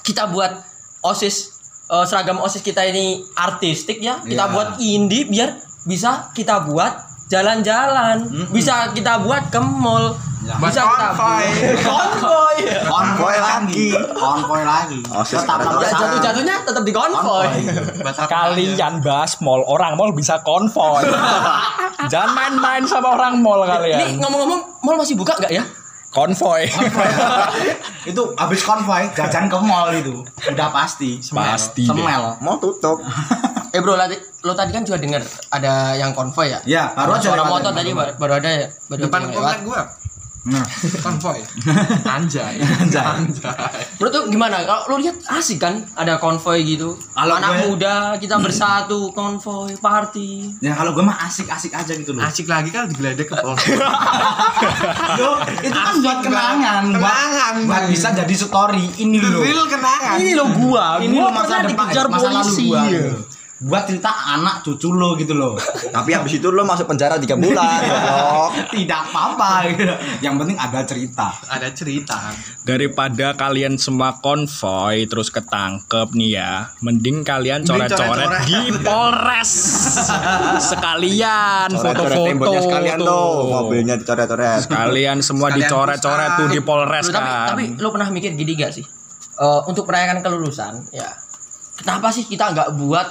Kita 0.03 0.31
buat 0.31 0.55
OSIS 1.03 1.36
eh, 1.91 2.05
seragam 2.08 2.39
OSIS 2.39 2.63
kita 2.63 2.84
ini 2.88 3.24
artistik 3.36 4.00
ya. 4.00 4.24
Kita 4.24 4.48
Iya. 4.48 4.53
buat 4.55 4.69
indie 4.79 5.27
biar 5.27 5.60
bisa 5.84 6.31
kita 6.31 6.63
buat 6.63 6.91
jalan-jalan. 7.27 8.24
Bisa 8.51 8.96
kita 8.96 9.19
buat 9.24 9.51
ke 9.51 9.60
mall. 9.60 10.15
Buat 10.39 10.72
Bisa 10.72 10.81
konvoy. 10.88 11.46
konvoy. 11.84 12.58
Konvoy 12.88 13.36
lagi. 13.38 13.88
Konvoy 14.15 14.62
lagi. 14.63 15.00
OSIS 15.12 15.43
tetap 15.43 15.60
ada 15.60 15.67
nomor 15.67 15.84
ya 15.84 15.91
satu. 15.91 16.00
jatuh 16.00 16.19
jatuhnya 16.24 16.55
tetap 16.63 16.84
di 16.88 16.93
konvoy. 16.96 17.48
Kalian 18.25 18.93
bahas 19.03 19.36
mall, 19.43 19.67
orang 19.67 20.00
mall 20.00 20.15
bisa 20.15 20.39
konvoy. 20.39 21.03
Jangan 22.12 22.31
main-main 22.31 22.88
sama 22.88 23.19
orang 23.19 23.43
mall 23.43 23.67
ini 23.67 23.72
kalian. 23.91 24.00
ngomong-ngomong 24.24 24.62
mall 24.79 24.96
masih 24.96 25.19
buka 25.19 25.36
nggak 25.36 25.51
ya? 25.51 25.63
Konvoy. 26.10 26.65
itu 28.10 28.22
habis 28.34 28.62
konvoy 28.63 29.12
jajan 29.12 29.51
ke 29.51 29.58
mall 29.60 29.91
itu. 29.91 30.24
Udah 30.48 30.72
pasti 30.72 31.19
semel. 31.19 31.51
Pasti 31.51 31.84
deh. 31.84 31.91
semel. 31.91 32.39
Mau 32.39 32.55
tutup. 32.58 33.03
eh 33.75 33.79
bro 33.84 33.93
lati- 33.93 34.17
lo 34.41 34.58
tadi 34.58 34.74
kan 34.74 34.81
juga 34.81 34.98
dengar 34.98 35.22
ada 35.53 35.93
yang 35.93 36.15
konvoy 36.15 36.50
ya? 36.50 36.60
Ya 36.65 36.84
baru 36.96 37.19
aja 37.19 37.29
suara 37.29 37.43
motor 37.46 37.69
tadi 37.69 37.93
baru, 37.93 38.17
baru 38.17 38.34
ada 38.41 38.50
ya? 38.50 38.67
Baru 38.89 39.00
depan 39.05 39.19
komplek 39.29 39.62
gua 39.62 39.81
nah. 40.41 40.63
Konvoy 41.00 41.43
anjay. 42.15 42.55
Anjay. 42.58 43.03
anjay. 43.03 43.53
Menurut 43.96 44.12
tuh 44.12 44.24
gimana? 44.27 44.62
Kalau 44.62 44.84
lu 44.89 45.03
lihat 45.03 45.19
asik 45.29 45.58
kan? 45.58 45.84
Ada 45.93 46.15
konvoy 46.15 46.63
gitu. 46.63 46.96
Kalau 47.10 47.36
Anak 47.36 47.51
gue- 47.60 47.63
muda 47.69 47.96
kita 48.15 48.39
bersatu 48.41 49.12
konvoy 49.12 49.75
party. 49.75 50.60
ya 50.60 50.74
kalau 50.74 50.91
gue 50.91 51.01
mah 51.01 51.19
asik-asik 51.22 51.72
aja 51.72 51.91
gitu 51.91 52.12
loh. 52.12 52.22
Asik 52.22 52.46
lagi 52.46 52.69
kan 52.69 52.88
digeledek 52.88 53.27
ke 53.27 53.36
Loh, 55.19 55.36
itu 55.58 55.69
kan 55.69 55.96
buat 56.00 56.19
kenangan 56.22 56.84
buat, 56.89 57.01
Kenangan, 57.01 57.53
buat 57.65 57.84
bisa 57.88 58.08
jadi 58.13 58.34
story. 58.34 58.86
Ini 58.98 59.17
loh. 59.22 59.41
real 59.41 59.65
kenangan. 59.65 60.15
Ini 60.17 60.31
lo 60.34 60.46
gua, 60.55 60.86
ini 61.00 61.13
gua 61.13 61.25
lo 61.25 61.31
masa 61.31 61.46
pernah 61.58 61.63
depan 61.65 61.86
dikejar 61.86 62.05
masa 62.08 62.27
lalu 62.29 62.53
gua. 62.63 62.81
Gitu. 62.86 63.12
Buat 63.59 63.83
cerita 63.91 64.07
anak 64.39 64.63
cucu 64.63 64.95
lo 64.95 65.19
gitu 65.19 65.35
loh 65.35 65.59
Tapi 65.91 66.15
habis 66.15 66.39
itu 66.39 66.47
lo 66.47 66.63
masuk 66.63 66.87
penjara 66.87 67.19
3 67.19 67.27
bulan. 67.35 67.67
tidak 68.75 68.99
apa-apa 69.11 69.67
gitu. 69.75 69.83
yang 70.23 70.39
penting 70.39 70.55
ada 70.55 70.79
cerita 70.87 71.27
ada 71.51 71.67
cerita 71.75 72.31
Daripada 72.63 73.33
kalian 73.35 73.75
semua 73.75 74.21
konvoy 74.21 75.09
terus 75.09 75.33
ketangkep 75.33 76.13
nih 76.13 76.37
ya, 76.37 76.69
mending 76.85 77.25
kalian 77.25 77.65
coret-coret 77.65 78.45
di 78.45 78.77
Polres. 78.85 79.51
Sekalian 80.69 81.69
foto-foto 81.73 82.51
sekalian 82.61 82.97
tuh. 83.01 83.09
tuh. 83.09 83.33
Mobilnya 83.49 83.95
dicoret-coret. 83.97 84.69
Sekalian 84.69 85.17
semua 85.25 85.49
dicoret-coret 85.49 86.29
tuh 86.37 86.47
di 86.53 86.59
Polres 86.61 87.09
Lu, 87.09 87.13
tapi, 87.17 87.25
kan. 87.25 87.47
tapi 87.49 87.63
lu 87.73 87.87
pernah 87.89 88.07
mikir 88.13 88.37
gini 88.37 88.53
gak 88.53 88.71
sih? 88.75 88.85
Eh, 89.39 89.61
untuk 89.65 89.87
merayakan 89.89 90.21
kelulusan, 90.21 90.93
ya. 90.93 91.09
Kenapa 91.79 92.07
sih 92.09 92.24
kita 92.24 92.51
nggak 92.51 92.69
buat 92.75 93.07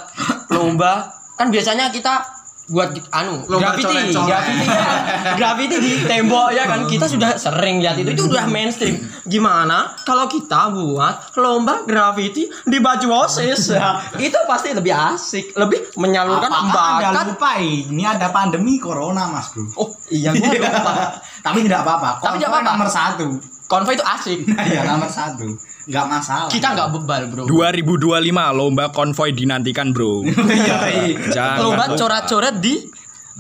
lomba? 0.51 1.09
Kan 1.35 1.49
biasanya 1.49 1.89
kita 1.89 2.37
buat 2.69 2.93
di- 2.93 3.01
anu 3.11 3.41
Lomba 3.49 3.73
graffiti, 3.73 4.13
graffiti 4.13 4.67
ya, 4.69 4.85
graffiti 5.33 5.77
di 5.79 5.93
tembok 6.05 6.53
ya 6.53 6.69
kan. 6.69 6.85
Kita 6.85 7.07
sudah 7.07 7.33
sering 7.35 7.81
lihat 7.81 7.97
itu, 7.97 8.13
itu 8.13 8.29
udah 8.29 8.45
mainstream. 8.45 9.01
Gimana 9.25 9.97
kalau 9.99 10.29
kita 10.29 10.69
buat 10.69 11.33
lomba 11.35 11.81
graffiti 11.83 12.45
di 12.63 12.77
baju 12.79 13.25
osis? 13.25 13.73
Ya, 13.73 14.05
itu 14.19 14.37
pasti 14.45 14.77
lebih 14.77 14.93
asik, 14.93 15.57
lebih 15.57 15.97
menyalurkan 15.97 16.45
Apakah 16.47 16.69
anda 17.01 17.09
bakat. 17.09 17.25
lupa 17.33 17.51
ini 17.57 18.05
ada 18.05 18.29
pandemi 18.29 18.77
corona 18.77 19.25
mas 19.27 19.49
bro 19.49 19.65
Oh 19.75 19.89
iya, 20.11 20.29
gua 20.31 20.53
lupa. 20.53 20.93
tapi 21.41 21.59
tidak 21.63 21.81
apa-apa 21.83 22.21
Tapi 22.21 22.37
tidak 22.37 22.53
apa-apa. 22.53 22.69
nomor 22.69 22.89
satu 22.91 23.27
Konvoy 23.69 23.95
itu 23.95 24.05
asik. 24.05 24.49
ya 24.49 24.83
nomor 24.89 25.13
satu 25.13 25.45
nggak 25.89 26.05
masalah 26.05 26.49
Kita 26.53 26.77
nggak 26.77 26.89
bebal 27.01 27.23
bro. 27.33 27.43
2025 27.49 28.29
lomba 28.53 28.93
konvoy 28.93 29.33
dinantikan, 29.33 29.93
Bro. 29.97 30.25
iya 30.29 30.79
iya. 31.09 31.17
Jangan 31.33 31.57
lomba 31.65 31.85
coret-coret 31.97 32.61
di 32.61 32.89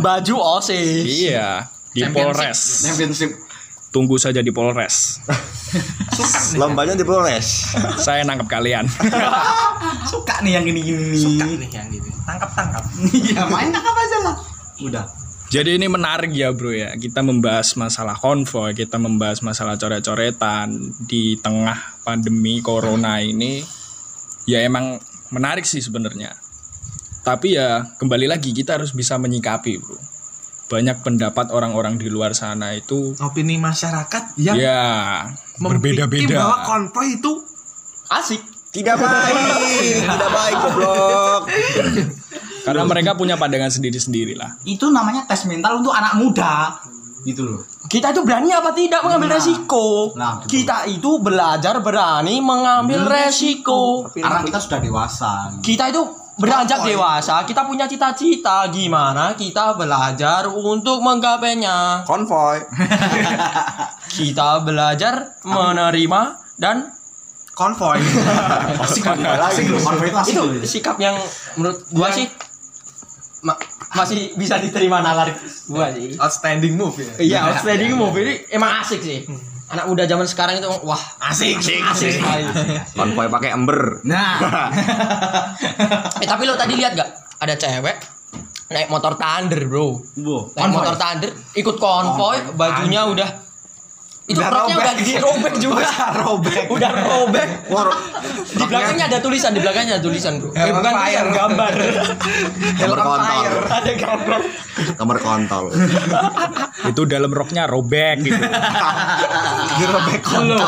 baju 0.01 0.61
osis. 0.61 1.05
Iya, 1.29 1.69
di 1.93 2.05
Polres. 2.09 2.89
championship 2.89 3.31
Tunggu 3.89 4.21
saja 4.21 4.45
di 4.45 4.53
Polres. 4.53 5.21
Lombanya 6.61 6.93
di 6.97 7.05
Polres. 7.05 7.73
Saya 8.01 8.25
nangkep 8.25 8.49
kalian. 8.49 8.85
suka 10.13 10.41
nih 10.41 10.53
yang 10.59 10.65
gini-gini 10.65 11.03
nih 11.13 11.21
suka 11.21 11.45
nih 11.45 11.69
yang 11.69 11.89
gitu 11.93 12.09
tangkap 12.25 12.51
tangkap 12.57 12.83
iya 13.13 13.43
main 13.49 13.69
tangkap 13.69 13.95
aja 13.97 14.19
lah 14.25 14.37
udah 14.81 15.05
Jadi 15.49 15.81
ini 15.81 15.89
menarik 15.89 16.29
ya 16.37 16.53
bro 16.53 16.73
ya 16.73 16.93
Kita 16.97 17.25
membahas 17.25 17.73
masalah 17.81 18.21
konvoy 18.21 18.77
Kita 18.77 19.01
membahas 19.01 19.41
masalah 19.41 19.81
coret-coretan 19.81 20.77
Di 21.09 21.41
tengah 21.41 22.01
pandemi 22.05 22.61
corona 22.61 23.25
ini 23.25 23.65
Ya 24.45 24.61
emang 24.61 25.01
menarik 25.33 25.65
sih 25.65 25.81
sebenarnya 25.81 26.37
Tapi 27.25 27.57
ya 27.57 27.97
kembali 27.97 28.29
lagi 28.29 28.53
kita 28.53 28.77
harus 28.77 28.93
bisa 28.93 29.17
menyikapi 29.17 29.81
bro 29.81 29.97
Banyak 30.69 31.01
pendapat 31.01 31.49
orang-orang 31.49 31.97
di 31.97 32.13
luar 32.13 32.37
sana 32.37 32.77
itu 32.77 33.17
opini 33.17 33.57
masyarakat 33.57 34.37
yang 34.37 34.57
Ya 34.61 34.85
berbeda-beda 35.57 36.45
bahwa 36.45 36.59
konvoy 36.69 37.17
itu 37.17 37.49
Asik. 38.09 38.41
Tidak 38.73 38.97
baik. 38.97 39.37
Tidak 40.05 40.31
baik 40.33 40.57
goblok. 40.65 41.43
Karena 42.69 42.85
mereka 42.85 43.11
punya 43.13 43.35
pandangan 43.35 43.71
sendiri-sendiri 43.71 44.33
lah 44.33 44.61
itu 44.63 44.89
namanya 44.89 45.25
tes 45.25 45.45
mental 45.45 45.81
untuk 45.81 45.91
anak 45.91 46.15
muda 46.15 46.77
gitu 47.21 47.43
loh 47.45 47.61
Kita 47.85 48.13
itu 48.13 48.21
berani 48.21 48.49
apa 48.51 48.71
tidak 48.71 49.01
mengambil 49.01 49.29
Nah. 49.29 49.37
resiko? 49.37 49.87
Nah, 50.13 50.33
betul. 50.37 50.49
kita 50.51 50.77
itu 50.87 51.11
belajar 51.19 51.81
berani 51.81 52.37
mengambil 52.39 53.01
resiko. 53.03 54.05
karena 54.07 54.45
kita 54.45 54.59
sudah 54.59 54.79
dewasa 54.79 55.33
Kita 55.59 55.89
itu 55.89 56.03
beranjak 56.37 56.79
Konvoy. 56.79 56.95
dewasa, 56.95 57.43
kita 57.43 57.65
punya 57.65 57.85
cita-cita 57.85 58.69
gimana 58.69 59.35
kita 59.35 59.75
belajar 59.75 60.47
untuk 60.47 61.01
menggapainya. 61.01 62.05
Konvoy. 62.05 62.63
Kita 64.11 64.61
belajar 64.61 65.15
menerima 65.43 66.21
dan 66.55 66.93
konvoy 67.53 67.99
asik 68.79 69.03
asik 69.19 69.67
loh 69.67 69.81
konvoy 69.81 70.07
itu 70.07 70.17
asik 70.17 70.31
itu 70.31 70.41
loh 70.41 70.63
sikap 70.63 70.95
yang 70.97 71.19
menurut 71.55 71.83
gua 71.91 72.07
sih 72.09 72.31
ma- 73.41 73.59
masih 73.93 74.35
bisa 74.35 74.59
diterima 74.59 74.99
nalar 74.99 75.33
gua 75.67 75.91
sih. 75.91 76.15
outstanding 76.17 76.75
move 76.75 76.97
ya 76.97 77.13
Iya, 77.17 77.39
outstanding 77.49 77.93
move 77.93 78.15
ini 78.17 78.45
emang 78.49 78.81
asik 78.81 79.01
sih. 79.01 79.25
Anak 79.69 79.85
muda 79.85 80.05
zaman 80.05 80.25
sekarang 80.25 80.59
itu 80.59 80.69
wah 80.83 81.03
asik 81.25 81.61
asik 81.61 81.81
asik 81.85 82.11
sekali. 82.17 82.45
Konvoy 82.93 83.29
pakai 83.29 83.53
ember. 83.53 84.01
nah 84.03 84.41
eh 86.23 86.27
tapi 86.27 86.43
lo 86.45 86.55
tadi 86.55 86.73
lihat 86.75 86.93
gak 86.95 87.11
ada 87.39 87.55
cewek 87.55 87.97
naik 88.69 88.89
motor 88.89 89.17
Thunder, 89.17 89.65
Bro. 89.65 90.05
Naik 90.53 90.71
motor 90.71 90.95
Thunder 90.95 91.31
ikut 91.55 91.77
konvoy, 91.77 92.37
bajunya 92.53 93.05
udah 93.05 93.29
itu 94.29 94.37
Udah 94.37 94.51
roknya 94.53 94.77
udah 94.77 94.93
robek. 94.93 95.07
dirobek 95.09 95.55
juga. 95.57 95.85
robek 96.15 96.65
udah 96.69 96.91
robek. 97.01 97.49
Di 98.49 98.65
belakangnya 98.65 99.05
ada 99.09 99.19
tulisan, 99.19 99.51
di 99.51 99.61
belakangnya 99.61 99.97
ada 99.97 100.05
tulisan, 100.05 100.37
Bro. 100.37 100.53
Eh, 100.53 100.69
bukan 100.69 100.93
tulisan, 100.93 101.27
gambar. 101.33 101.73
Gambar 102.77 102.99
kontol. 103.01 103.43
ada 103.67 103.93
gambar. 103.95 104.41
Gambar 104.95 105.19
kontol. 105.19 105.65
Itu 106.85 107.03
dalam 107.05 107.31
roknya 107.31 107.65
robek 107.65 108.17
gitu 108.21 108.37
dirobek 109.79 110.23
lo, 110.39 110.59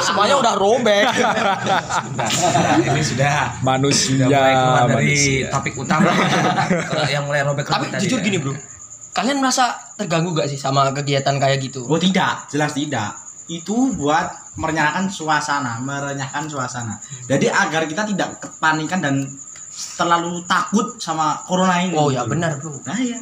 semuanya 0.00 0.34
udah 0.36 0.54
robek. 0.56 1.06
ini 2.82 3.02
sudah 3.02 3.54
Manusia 3.60 4.24
sudah 4.24 4.28
dari 4.28 4.54
manusia. 4.96 5.46
topik 5.50 5.74
utama 5.76 6.10
yang 7.14 7.22
mulai 7.22 7.42
robek 7.42 7.64
tapi 7.64 7.86
jujur 7.98 8.18
gini, 8.18 8.38
Bro. 8.38 8.54
Kalian 9.16 9.40
merasa 9.40 9.64
terganggu 9.96 10.36
gak 10.36 10.44
sih 10.44 10.60
sama 10.60 10.92
kegiatan 10.92 11.40
kayak 11.40 11.56
gitu? 11.58 11.88
oh 11.88 11.96
tidak. 11.96 12.44
Jelas 12.46 12.76
tidak. 12.76 13.16
Itu 13.48 13.96
buat 13.96 14.28
merenyahkan 14.54 15.08
suasana 15.08 15.80
merenyahkan 15.80 16.44
suasana. 16.44 17.00
Jadi 17.24 17.48
agar 17.48 17.88
kita 17.88 18.04
tidak 18.04 18.36
kepanikan 18.38 19.00
dan 19.00 19.24
terlalu 19.96 20.44
takut 20.44 20.96
sama 20.98 21.40
corona 21.44 21.80
ini. 21.80 21.96
Oh 21.96 22.08
ya 22.08 22.24
benar, 22.24 22.56
Bro. 22.56 22.76
nah 22.84 22.96
ya 22.96 23.16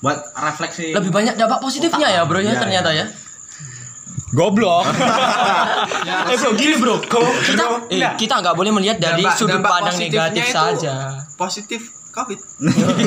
buat 0.00 0.16
refleksi 0.32 0.90
Lebih 0.90 1.12
banyak 1.12 1.34
dampak 1.36 1.60
positifnya 1.60 2.08
ya, 2.08 2.22
Bro 2.24 2.40
ya 2.40 2.54
Iya, 2.54 2.60
ternyata 2.60 2.90
ya. 2.90 3.06
Goblok. 4.30 4.86
Eh 6.30 6.36
bro, 6.38 6.54
gini 6.54 6.78
bro, 6.78 7.02
kita 7.02 7.64
eh, 7.90 8.00
kita 8.14 8.34
nggak 8.38 8.54
boleh 8.54 8.70
melihat 8.70 9.02
dari 9.02 9.26
Dampak- 9.26 9.36
sudut 9.36 9.58
dampak 9.58 9.70
pandang 9.74 9.96
negatif 9.98 10.44
itu- 10.46 10.54
saja. 10.54 10.94
positif 11.34 11.80
covid. 12.10 12.38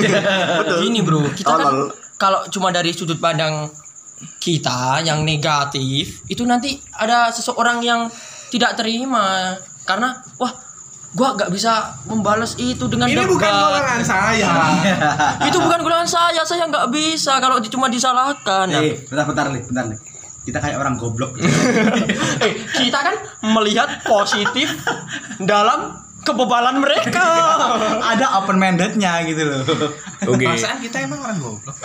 Gini 0.83 0.99
bro, 0.99 1.23
kita 1.31 1.53
kan. 1.55 1.73
Kalau 2.23 2.47
cuma 2.47 2.71
dari 2.71 2.95
sudut 2.95 3.19
pandang 3.19 3.67
kita 4.39 5.03
yang 5.03 5.27
negatif, 5.27 6.23
itu 6.31 6.47
nanti 6.47 6.79
ada 6.95 7.27
seseorang 7.35 7.83
yang 7.83 8.07
tidak 8.47 8.79
terima 8.79 9.59
karena 9.83 10.15
wah 10.39 10.55
gua 11.11 11.35
nggak 11.35 11.51
bisa 11.51 11.99
membalas 12.07 12.55
itu 12.55 12.87
dengan 12.87 13.11
ini 13.11 13.19
debat. 13.19 13.35
bukan 13.35 13.51
golongan 13.51 14.01
saya 14.07 14.51
itu 15.51 15.57
bukan 15.59 15.79
golongan 15.83 16.07
saya, 16.07 16.41
saya 16.47 16.63
nggak 16.71 16.87
bisa 16.95 17.43
kalau 17.43 17.59
cuma 17.59 17.91
disalahkan. 17.91 18.71
Nah, 18.71 18.79
eh 18.79 19.03
bentar 19.03 19.27
bentar 19.27 19.45
nih 19.51 19.61
bentar 19.67 19.85
nih 19.91 19.99
kita 20.43 20.59
kayak 20.63 20.79
orang 20.79 20.95
goblok 20.95 21.39
eh, 22.43 22.53
kita 22.75 22.99
kan 22.99 23.15
melihat 23.51 23.99
positif 24.07 24.71
dalam 25.51 25.99
kebebalan 26.23 26.79
mereka. 26.79 27.27
ada 28.15 28.25
open 28.41 28.57
mindednya 28.57 29.23
gitu 29.27 29.43
loh 29.43 29.63
Oke. 30.23 30.47
Perasaan 30.47 30.79
kita 30.79 31.03
emang 31.03 31.19
orang 31.19 31.37
goblok. 31.39 31.75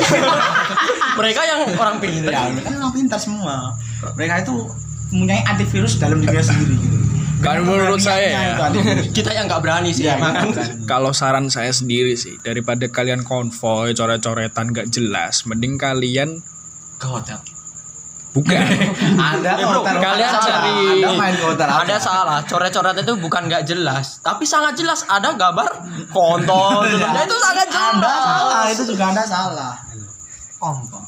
mereka 1.19 1.41
yang 1.43 1.61
orang 1.75 1.99
pintar. 1.99 2.31
ya 2.31 2.43
mereka 2.55 2.71
kan 2.71 2.79
orang 2.79 2.95
pintar 2.95 3.19
semua 3.19 3.75
mereka 4.15 4.47
itu 4.47 4.55
mempunyai 5.11 5.43
antivirus 5.43 5.99
dalam 5.99 6.23
dirinya 6.23 6.45
sendiri 6.45 6.75
gitu 6.79 6.99
Kalau 7.39 7.63
menurut 7.63 8.03
saya 8.03 8.35
ya. 8.35 8.67
Kita 9.17 9.31
yang 9.31 9.47
nggak 9.47 9.63
berani 9.63 9.95
sih. 9.95 10.11
Iya, 10.11 10.19
emang. 10.19 10.51
kalau 10.91 11.15
saran 11.15 11.47
saya 11.47 11.71
sendiri 11.71 12.19
sih, 12.19 12.35
daripada 12.43 12.91
kalian 12.91 13.23
konvoy, 13.23 13.95
coret-coretan 13.95 14.75
gak 14.75 14.91
jelas, 14.91 15.47
mending 15.47 15.79
kalian 15.79 16.43
Ke 16.99 17.07
hotel. 17.07 17.39
Bukan. 18.39 18.63
ada 19.35 19.53
Eh, 19.59 19.67
bro, 19.67 19.83
kalian 19.83 20.31
ada, 20.31 20.41
cari 20.41 20.79
ada 21.03 21.11
main 21.19 21.35
ada 21.59 21.97
salah. 21.99 22.39
coret-coret 22.47 23.03
itu 23.03 23.13
bukan 23.19 23.51
nggak 23.51 23.67
jelas. 23.67 24.23
Tapi 24.23 24.47
sangat 24.47 24.79
jelas. 24.79 25.03
Ada 25.05 25.35
gambar 25.35 25.67
kontol. 26.09 26.87
Nah, 26.87 27.23
itu 27.27 27.37
sangat 27.43 27.67
jelas. 27.67 27.91
anda 27.99 28.13
salah. 28.15 28.63
Itu 28.71 28.83
juga 28.87 29.05
anda 29.11 29.25
salah. 29.27 29.75
Kompong. 30.59 31.07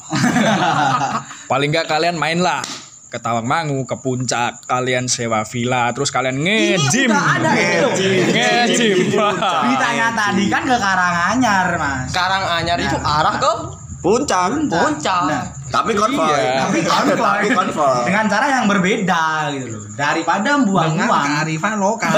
Paling 1.50 1.68
nggak 1.70 1.86
kalian 1.86 2.18
main 2.18 2.38
lah. 2.38 2.62
Ke 3.10 3.18
Tawangmangu, 3.18 3.82
ke 3.90 3.98
puncak, 3.98 4.62
kalian 4.70 5.10
sewa 5.10 5.42
villa, 5.42 5.90
terus 5.90 6.14
kalian 6.14 6.38
ngejim. 6.38 7.10
udah 7.10 7.42
ada 7.42 7.50
itu. 7.58 8.06
Ngejim. 8.30 9.18
beritanya 9.18 10.14
tadi 10.14 10.46
kan 10.46 10.62
ke 10.62 10.78
Karanganyar 10.78 11.74
mas. 11.74 12.06
Sekarang 12.06 12.42
anyar 12.46 12.78
itu 12.78 12.94
arah 13.02 13.34
ke 13.34 13.52
Puncak. 14.00 14.48
puncak. 14.64 15.22
Nah, 15.28 15.44
Tapi 15.70 15.94
konvoy. 15.94 16.26
Iya. 16.28 16.66
tapi 16.66 16.78
Tapi 16.82 17.14
konvoy 17.14 17.46
konvoy. 17.54 18.02
dengan 18.04 18.24
cara 18.26 18.46
yang 18.50 18.66
berbeda 18.66 19.22
gitu 19.52 19.66
loh 19.70 19.84
daripada 19.94 20.42
Dengan 20.42 20.66
buang-buang 20.66 21.24
kearifan 21.38 21.74
lokal. 21.78 22.10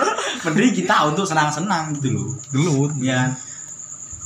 mending 0.44 0.72
kita 0.74 0.96
untuk 1.06 1.24
senang-senang 1.24 1.92
gitu 1.94 2.08
loh 2.12 2.28
Gelut. 2.50 2.92
ya 2.98 3.32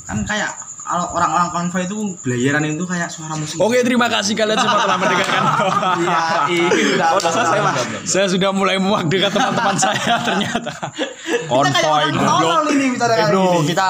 kan 0.03 0.19
kayak 0.23 0.51
kalau 0.81 1.05
orang-orang 1.13 1.47
konvoy 1.49 1.85
itu 1.85 1.95
belayaran 2.19 2.65
itu 2.65 2.81
kayak 2.81 3.07
suara 3.07 3.37
musik 3.37 3.55
Oke, 3.55 3.77
terima 3.79 4.09
kasih 4.09 4.33
kalian 4.33 4.57
semua 4.57 4.81
telah 4.81 4.97
mendengarkan. 4.97 5.41
iya 6.01 6.65
udah 6.97 7.09
udah 7.13 7.29
selesai 7.29 7.59
mas 7.61 7.75
saya 8.03 8.25
sudah 8.25 8.49
mulai 8.49 8.75
muak 8.75 9.05
dengan 9.05 9.29
teman-teman 9.29 9.75
saya 9.85 10.17
ternyata. 10.19 10.73
Konvoy 11.45 12.03
goblok. 12.09 12.41
Tolol 12.41 12.65
ini 12.73 12.85
bicara 12.91 13.13
Eh, 13.15 13.25
bro 13.27 13.61
kita 13.63 13.89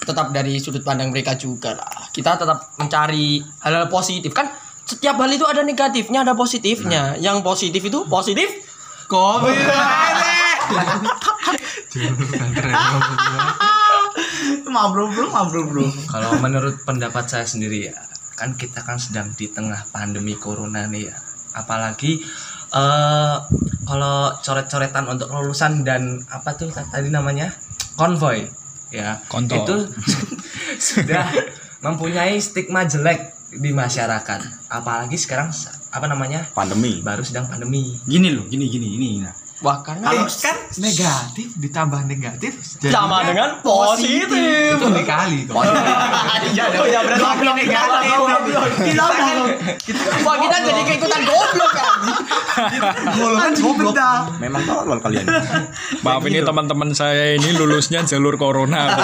tetap 0.00 0.26
dari 0.30 0.58
sudut 0.58 0.82
pandang 0.82 1.08
mereka 1.08 1.36
juga 1.36 1.78
lah 1.78 1.99
kita 2.10 2.36
tetap 2.38 2.74
mencari 2.76 3.42
hal-hal 3.62 3.86
positif 3.86 4.34
kan 4.34 4.50
setiap 4.84 5.22
hal 5.22 5.30
itu 5.30 5.46
ada 5.46 5.62
negatifnya 5.62 6.26
ada 6.26 6.34
positifnya 6.34 7.14
yang 7.22 7.46
positif 7.46 7.78
itu 7.82 8.06
positif 8.10 8.70
Kopi. 9.10 9.50
Ma 14.70 14.86
bro 14.94 15.10
bro, 15.10 15.26
ma 15.34 15.42
bro 15.50 15.66
bro. 15.66 15.82
Kalau 16.06 16.38
menurut 16.38 16.78
pendapat 16.86 17.26
saya 17.26 17.42
sendiri 17.42 17.90
ya, 17.90 17.98
kan 18.38 18.54
kita 18.54 18.86
kan 18.86 19.02
sedang 19.02 19.34
di 19.34 19.50
tengah 19.50 19.82
pandemi 19.90 20.38
corona 20.38 20.86
nih 20.86 21.10
ya. 21.10 21.16
Apalagi 21.58 22.22
eh 22.70 23.36
kalau 23.82 24.30
coret-coretan 24.38 25.10
untuk 25.10 25.34
lulusan 25.34 25.82
dan 25.82 26.22
apa 26.30 26.54
tuh 26.54 26.70
tadi 26.70 27.10
namanya 27.10 27.50
konvoy 27.98 28.46
ya 28.94 29.18
Kontol. 29.26 29.66
itu 29.66 29.76
sudah 30.94 31.26
mempunyai 31.80 32.36
stigma 32.40 32.84
jelek 32.84 33.34
di 33.50 33.74
masyarakat. 33.74 34.70
Apalagi 34.70 35.16
sekarang 35.18 35.50
apa 35.90 36.06
namanya 36.06 36.46
Pandemi. 36.54 37.02
baru 37.02 37.26
sedang 37.26 37.50
pandemi. 37.50 37.98
Gini 38.06 38.30
loh, 38.30 38.46
gini 38.46 38.70
gini 38.70 38.88
ini. 38.94 39.10
Nah. 39.24 39.34
Bahkan 39.60 40.00
Kalau 40.00 40.24
kan 40.24 40.56
negatif 40.74 41.48
ditambah 41.54 42.00
negatif 42.04 42.52
jadi 42.80 42.90
sama 42.90 43.20
dengan 43.22 43.60
positif 43.60 44.24
itu 44.72 44.86
dikali 44.88 45.44
kok. 45.44 45.60
iya 46.48 46.64
dong 46.72 46.88
ya 46.88 47.00
berarti 47.04 47.20
Goblok 47.20 47.54
negatif. 47.54 48.08
Kita 48.80 49.04
mau 49.04 49.44
Wah 50.22 50.36
kita 50.40 50.56
jadi 50.64 50.80
keikutan 50.82 51.20
goblok 51.22 51.72
kan 51.72 51.92
kan 53.36 53.52
goblok. 53.54 53.94
Memang 54.38 54.62
tolol 54.64 54.98
kalian. 54.98 55.28
Maaf 56.00 56.24
ini 56.24 56.40
teman-teman 56.40 56.90
saya 56.90 57.36
ini 57.36 57.52
lulusnya 57.52 58.00
jalur 58.02 58.34
corona. 58.34 58.82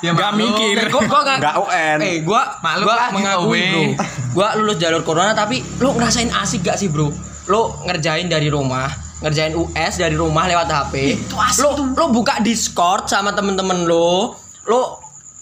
Ya, 0.00 0.16
Gak 0.16 0.32
mikir. 0.32 0.88
gua 0.88 1.02
gua 1.04 1.20
gak 1.20 1.36
Enggak 1.42 1.56
UN. 1.60 1.98
eh 2.00 2.16
gua 2.22 2.42
Maklum 2.62 2.86
gua 2.86 2.94
lah, 2.94 3.08
mengakui 3.12 3.60
bro 3.60 3.82
gua 4.32 4.48
lulus 4.56 4.76
jalur 4.78 5.02
corona 5.02 5.34
tapi 5.34 5.60
lu 5.76 5.92
ngerasain 5.92 6.30
asik 6.32 6.62
gak 6.62 6.78
sih 6.78 6.88
bro 6.88 7.10
lu 7.44 7.62
ngerjain 7.84 8.24
dari 8.24 8.48
rumah 8.48 8.88
ngerjain 9.20 9.52
US 9.52 9.92
dari 9.94 10.14
rumah 10.14 10.44
lewat 10.44 10.66
HP 10.66 10.94
lu 11.58 11.70
lu 11.92 12.04
buka 12.10 12.40
Discord 12.40 13.04
sama 13.04 13.30
temen-temen 13.30 13.84
lu 13.84 14.32
lu 14.64 14.80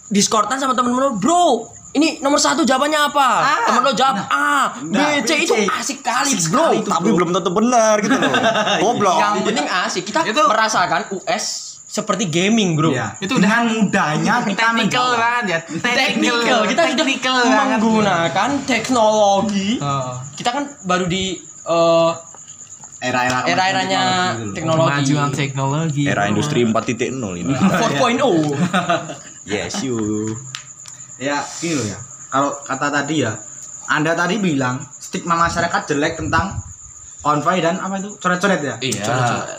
Discordan 0.09 0.57
sama 0.57 0.73
temen-temen 0.73 0.99
lu 1.01 1.13
bro 1.15 1.47
ini 1.91 2.19
nomor 2.19 2.37
satu 2.37 2.63
jawabannya 2.63 3.01
apa? 3.03 3.29
Temen 3.65 3.81
lu 3.83 3.93
jawab 3.93 4.17
A 4.29 4.77
B 4.79 4.93
Nah, 4.93 5.21
C. 5.21 5.33
B, 5.33 5.41
itu 5.43 5.55
C. 5.55 5.65
asik 5.65 5.99
kali 6.01 6.31
Asik 6.31 6.41
bro. 6.47 6.69
sekali 6.69 6.77
itu, 6.79 6.89
Tapi 6.91 7.09
belum 7.11 7.31
tentu 7.31 7.51
benar 7.51 7.95
gitu 7.99 8.13
loh. 8.13 8.29
Goblok. 8.85 9.17
yang 9.17 9.41
penting 9.41 9.67
asik. 9.67 10.03
Kita 10.05 10.21
Itu- 10.23 10.45
merasakan 10.45 11.09
US 11.15 11.45
seperti 11.83 12.25
gaming 12.27 12.73
bro. 12.73 12.93
Iya. 12.93 13.17
Itu 13.19 13.25
Itu 13.31 13.35
dengan 13.39 13.63
mudahnya 13.67 14.33
kita 14.45 14.61
technical 14.69 15.07
banget 15.15 15.45
ya. 15.47 15.59
technical. 15.81 16.59
Kita 16.67 16.83
technical 16.85 17.35
sudah 17.39 17.57
banget. 17.57 17.79
menggunakan 17.79 18.49
teknologi. 18.65 19.69
Oh. 19.81 20.13
kita 20.33 20.51
kan 20.51 20.65
baru 20.83 21.05
di 21.05 21.41
eh, 21.65 22.11
Era-era 22.99 23.47
era-eranya 23.47 24.03
teknologi 24.51 25.15
Kemajuan 25.15 25.31
teknologi. 25.31 26.03
Era 26.11 26.27
industri 26.27 26.67
4.0 26.67 27.15
ini. 27.39 27.55
4.0 27.55 28.19
Yes 29.53 29.87
you. 29.87 30.35
Ya, 31.19 31.43
gini 31.63 31.79
loh 31.79 31.87
ya. 31.87 31.99
Kalau 32.29 32.51
kata 32.67 32.91
tadi 32.91 33.23
ya, 33.23 33.33
Anda 33.89 34.13
tadi 34.19 34.37
bilang 34.43 34.83
stigma 34.99 35.39
masyarakat 35.39 35.95
jelek 35.95 36.21
tentang 36.21 36.59
konvoy 37.19 37.59
dan 37.59 37.83
apa 37.83 37.99
itu 37.99 38.15
coret-coret 38.19 38.61
ya. 38.63 38.75
Iya. 38.79 39.03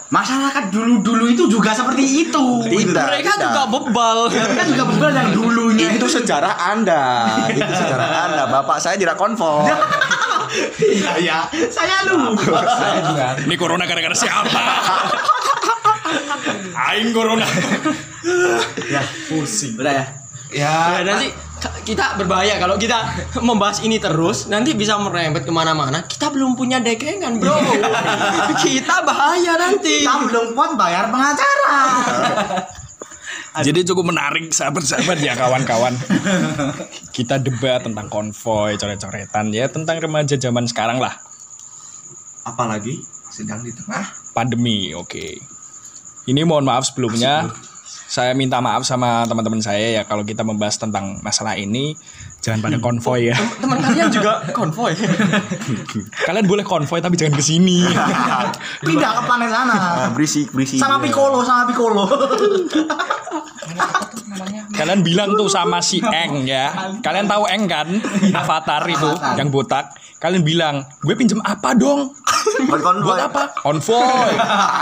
Masyarakat 0.08 0.72
dulu-dulu 0.72 1.26
itu 1.28 1.44
juga 1.52 1.76
seperti 1.76 2.28
itu. 2.28 2.46
Tidak. 2.64 3.06
mereka 3.08 3.36
tidak. 3.36 3.44
juga 3.52 3.64
bebal 3.68 4.18
Kan 4.32 4.66
juga 4.72 4.84
bebal 4.88 5.12
yang 5.12 5.30
dulunya 5.36 5.88
Itu 6.00 6.08
sejarah 6.08 6.56
Anda. 6.72 7.04
Itu 7.60 7.74
sejarah 7.76 8.10
Anda. 8.32 8.44
Bapak 8.48 8.80
saya 8.80 8.96
tidak 8.96 9.20
konvoy. 9.20 9.68
Iya 10.80 11.14
ya, 11.20 11.40
saya 11.70 12.04
lupa. 12.06 12.62
Ini 13.40 13.56
corona 13.56 13.84
gara-gara 13.84 14.14
siapa? 14.14 14.62
Aing 16.90 17.12
corona. 17.12 17.46
ya, 18.86 19.02
pusing. 19.28 19.78
Udah 19.78 19.94
ya. 19.94 20.06
ya 20.50 21.06
nanti 21.06 21.30
ka- 21.62 21.78
kita 21.86 22.18
berbahaya 22.18 22.58
kalau 22.58 22.74
kita 22.74 22.98
membahas 23.38 23.86
ini 23.86 24.02
terus 24.02 24.50
nanti 24.50 24.74
bisa 24.74 24.98
merembet 24.98 25.46
ke 25.46 25.54
mana-mana 25.54 26.02
kita 26.02 26.34
belum 26.34 26.58
punya 26.58 26.82
dekengan 26.82 27.38
bro 27.38 27.54
kita 28.66 29.06
bahaya 29.06 29.54
nanti 29.56 30.02
Kita 30.02 30.26
belum 30.26 30.58
kuat 30.58 30.74
bayar 30.74 31.14
pengacara. 31.14 31.78
Jadi 33.50 33.82
cukup 33.90 34.14
menarik 34.14 34.54
sahabat-sahabat 34.54 35.18
ya 35.20 35.34
kawan-kawan. 35.34 35.98
Kita 37.18 37.42
debat 37.42 37.82
tentang 37.82 38.08
konvoy, 38.08 38.78
coret-coretan 38.78 39.50
ya 39.50 39.66
tentang 39.68 39.98
remaja 39.98 40.38
zaman 40.38 40.70
sekarang 40.70 41.02
lah. 41.02 41.18
Apalagi? 42.46 43.02
Sedang 43.30 43.62
di 43.62 43.70
tengah 43.70 44.10
Pandemi, 44.34 44.94
oke. 44.94 45.42
Ini 46.30 46.42
mohon 46.46 46.66
maaf 46.66 46.90
sebelumnya. 46.90 47.50
Saya 48.10 48.34
minta 48.34 48.58
maaf 48.58 48.82
sama 48.82 49.22
teman-teman 49.30 49.62
saya 49.62 50.02
ya 50.02 50.04
kalau 50.04 50.26
kita 50.26 50.42
membahas 50.42 50.82
tentang 50.82 51.22
masalah 51.22 51.54
ini 51.54 51.94
jangan 52.42 52.58
pada 52.58 52.82
konvoy 52.82 53.30
ya. 53.30 53.38
teman 53.62 53.78
kalian 53.78 54.10
juga 54.10 54.50
konvoy 54.50 54.98
Kalian 56.28 56.50
boleh 56.50 56.66
konvoy 56.66 57.06
tapi 57.06 57.22
jangan 57.22 57.38
ke 57.38 57.44
sini. 57.46 57.86
Pindah 58.90 59.12
ke 59.14 59.22
planet 59.30 59.50
sana. 59.54 59.76
Ah, 59.78 60.10
berisik, 60.10 60.50
berisik. 60.50 60.82
Sama 60.82 60.98
Piccolo, 60.98 61.46
sama 61.46 61.70
Piccolo. 61.70 62.10
Kalian 64.74 65.06
bilang 65.06 65.38
tuh 65.38 65.46
sama 65.46 65.78
si 65.78 66.02
Eng 66.02 66.50
ya. 66.50 66.98
Kalian 67.06 67.30
tahu 67.30 67.46
Eng 67.46 67.70
kan? 67.70 67.88
Avatar 68.34 68.90
itu 68.90 69.12
yang 69.38 69.54
botak. 69.54 69.94
Kalian 70.20 70.44
bilang, 70.44 70.84
"Gue 71.00 71.16
pinjem 71.16 71.40
apa 71.48 71.72
dong?" 71.80 72.12
Buat 72.68 72.82
konvoy. 72.84 73.08
Buat 73.08 73.22
apa? 73.32 73.44
Konvoy. 73.64 74.32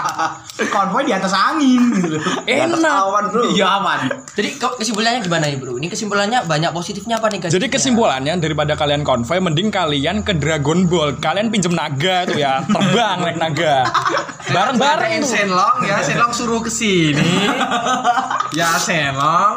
konvoy 0.76 1.02
di 1.06 1.13
atas 1.13 1.34
angin 1.34 1.93
gitu. 1.93 2.17
Enak. 2.50 2.82
awan, 2.82 3.23
bro. 3.30 3.41
Iya 3.54 3.78
aman. 3.78 4.00
jadi 4.34 4.58
kok 4.58 4.82
kesimpulannya 4.82 5.21
gimana 5.26 5.45
ya 5.50 5.58
bro 5.58 5.78
ini 5.78 5.89
kesimpulannya 5.89 6.45
banyak 6.45 6.69
positifnya 6.73 7.17
apa 7.17 7.30
negatifnya 7.30 7.58
Jadi 7.58 7.67
kesimpulannya 7.69 8.34
daripada 8.41 8.73
kalian 8.73 9.02
konvoy 9.06 9.38
mending 9.38 9.69
kalian 9.69 10.26
ke 10.26 10.34
Dragon 10.38 10.89
Ball. 10.89 11.17
Kalian 11.21 11.54
pinjem 11.54 11.73
naga 11.78 12.26
tuh 12.26 12.38
ya, 12.38 12.65
terbang 12.65 13.17
naik 13.21 13.38
naga. 13.38 13.76
Bareng-bareng 14.54 15.21
tuh. 15.21 15.30
Senlong 15.30 15.78
ya, 15.86 15.97
Senlong 16.02 16.34
suruh 16.34 16.62
ke 16.65 16.71
sini. 16.73 17.45
ya 18.58 18.73
Senlong. 18.78 19.54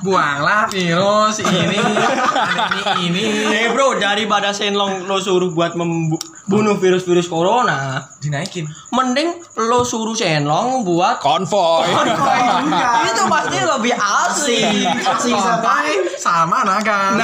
Buanglah 0.00 0.66
virus 0.72 1.40
ini 1.44 1.76
ini 1.76 2.80
ini 3.06 3.24
Eh 3.50 3.66
bro, 3.72 3.98
daripada 4.00 4.50
Shenlong 4.50 5.04
lo 5.04 5.20
suruh 5.20 5.52
buat 5.52 5.76
membunuh 5.76 6.76
virus-virus 6.80 7.28
corona, 7.28 8.08
dinaikin 8.22 8.64
mending 8.94 9.36
lo 9.60 9.84
suruh 9.84 10.16
Shenlong 10.16 10.82
buat 10.86 11.20
konvoy 11.20 11.88
itu 13.10 13.22
pasti 13.28 13.58
lebih 13.60 13.94
asik. 13.96 14.86
Asik 15.04 15.36
sampai 15.36 16.08
sama 16.16 16.64
naga 16.64 17.20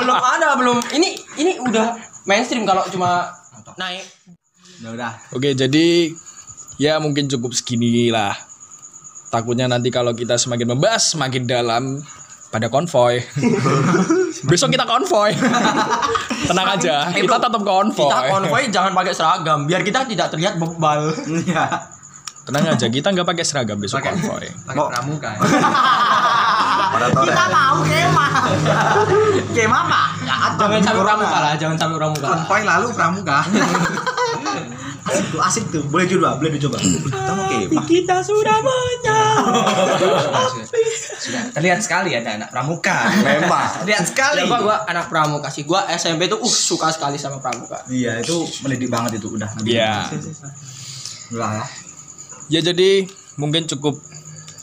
belum 0.00 0.18
ada, 0.18 0.48
belum. 0.56 0.78
Ini 0.94 1.08
ini 1.40 1.52
udah 1.62 1.96
mainstream 2.24 2.64
kalau 2.64 2.84
cuma 2.88 3.28
naik. 3.76 4.04
udah 4.78 4.90
udah 4.94 5.12
Oke, 5.34 5.58
jadi 5.58 6.14
ya 6.78 7.02
mungkin 7.02 7.26
cukup 7.26 7.50
segini 7.50 8.14
lah. 8.14 8.47
Takutnya 9.28 9.68
nanti 9.68 9.92
kalau 9.92 10.16
kita 10.16 10.40
semakin 10.40 10.72
membahas 10.72 11.12
semakin 11.12 11.44
dalam 11.44 12.00
pada 12.48 12.72
konvoy. 12.72 13.20
Besok 14.48 14.72
kita 14.72 14.88
konvoy. 14.88 15.36
Tenang 16.48 16.68
aja, 16.72 17.12
kita 17.12 17.36
tetap 17.36 17.60
konvoy. 17.60 18.08
Kita 18.08 18.18
konvoy 18.24 18.62
jangan 18.72 18.92
pakai 18.96 19.12
seragam 19.12 19.68
biar 19.68 19.84
kita 19.84 20.08
tidak 20.08 20.32
terlihat 20.32 20.56
bebal. 20.56 21.12
Iya. 21.28 21.92
Tenang 22.48 22.72
aja, 22.72 22.86
kita 22.88 23.12
nggak 23.12 23.28
pakai 23.28 23.44
seragam 23.44 23.76
besok 23.76 24.00
Pakai. 24.00 24.16
konvoy. 24.16 24.48
pakai 24.64 24.84
pramuka 24.88 25.28
ya. 25.36 25.40
Kita 26.98 27.44
mau 27.52 27.84
kemah. 27.84 28.30
Kemah 29.52 29.82
pak? 29.84 30.08
Ya, 30.24 30.36
Jangan 30.56 30.80
sampai 30.80 31.02
pramuka 31.04 31.38
lah, 31.38 31.52
jangan 31.54 31.76
sampai 31.76 31.96
pramuka. 32.00 32.26
konvoy 32.26 32.60
lalu 32.64 32.86
pramuka 32.96 33.38
Asik 35.08 35.26
tuh, 35.32 35.40
asik 35.40 35.64
tuh. 35.72 35.82
Boleh 35.88 36.06
coba, 36.06 36.36
boleh 36.36 36.52
dicoba. 36.60 36.76
Kemah. 36.78 37.84
Kita 37.88 38.20
sudah 38.20 38.56
menyambut. 38.60 39.98
Sudah 41.18 41.42
terlihat 41.56 41.80
sekali 41.80 42.14
ada 42.14 42.36
anak 42.36 42.52
pramuka. 42.52 43.08
Memang. 43.24 43.82
Terlihat 43.84 44.04
sekali. 44.06 44.44
Ya, 44.44 44.60
gua, 44.60 44.84
anak 44.84 45.08
pramuka 45.08 45.48
sih. 45.48 45.64
Gua 45.64 45.88
SMP 45.90 46.28
tuh 46.28 46.38
uh 46.38 46.54
suka 46.54 46.92
sekali 46.92 47.16
sama 47.16 47.40
pramuka. 47.40 47.82
Iya, 47.88 48.20
itu 48.20 48.44
mendidik 48.62 48.92
banget 48.92 49.18
itu 49.18 49.32
udah. 49.32 49.50
Iya. 49.64 50.12
Udah 51.34 51.50
ya. 51.60 51.64
Ya 52.48 52.60
jadi 52.64 53.04
mungkin 53.36 53.68
cukup 53.68 54.00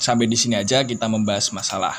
sampai 0.02 0.26
di 0.26 0.38
sini 0.38 0.58
aja 0.58 0.82
kita 0.82 1.06
membahas 1.06 1.54
masalah 1.54 1.94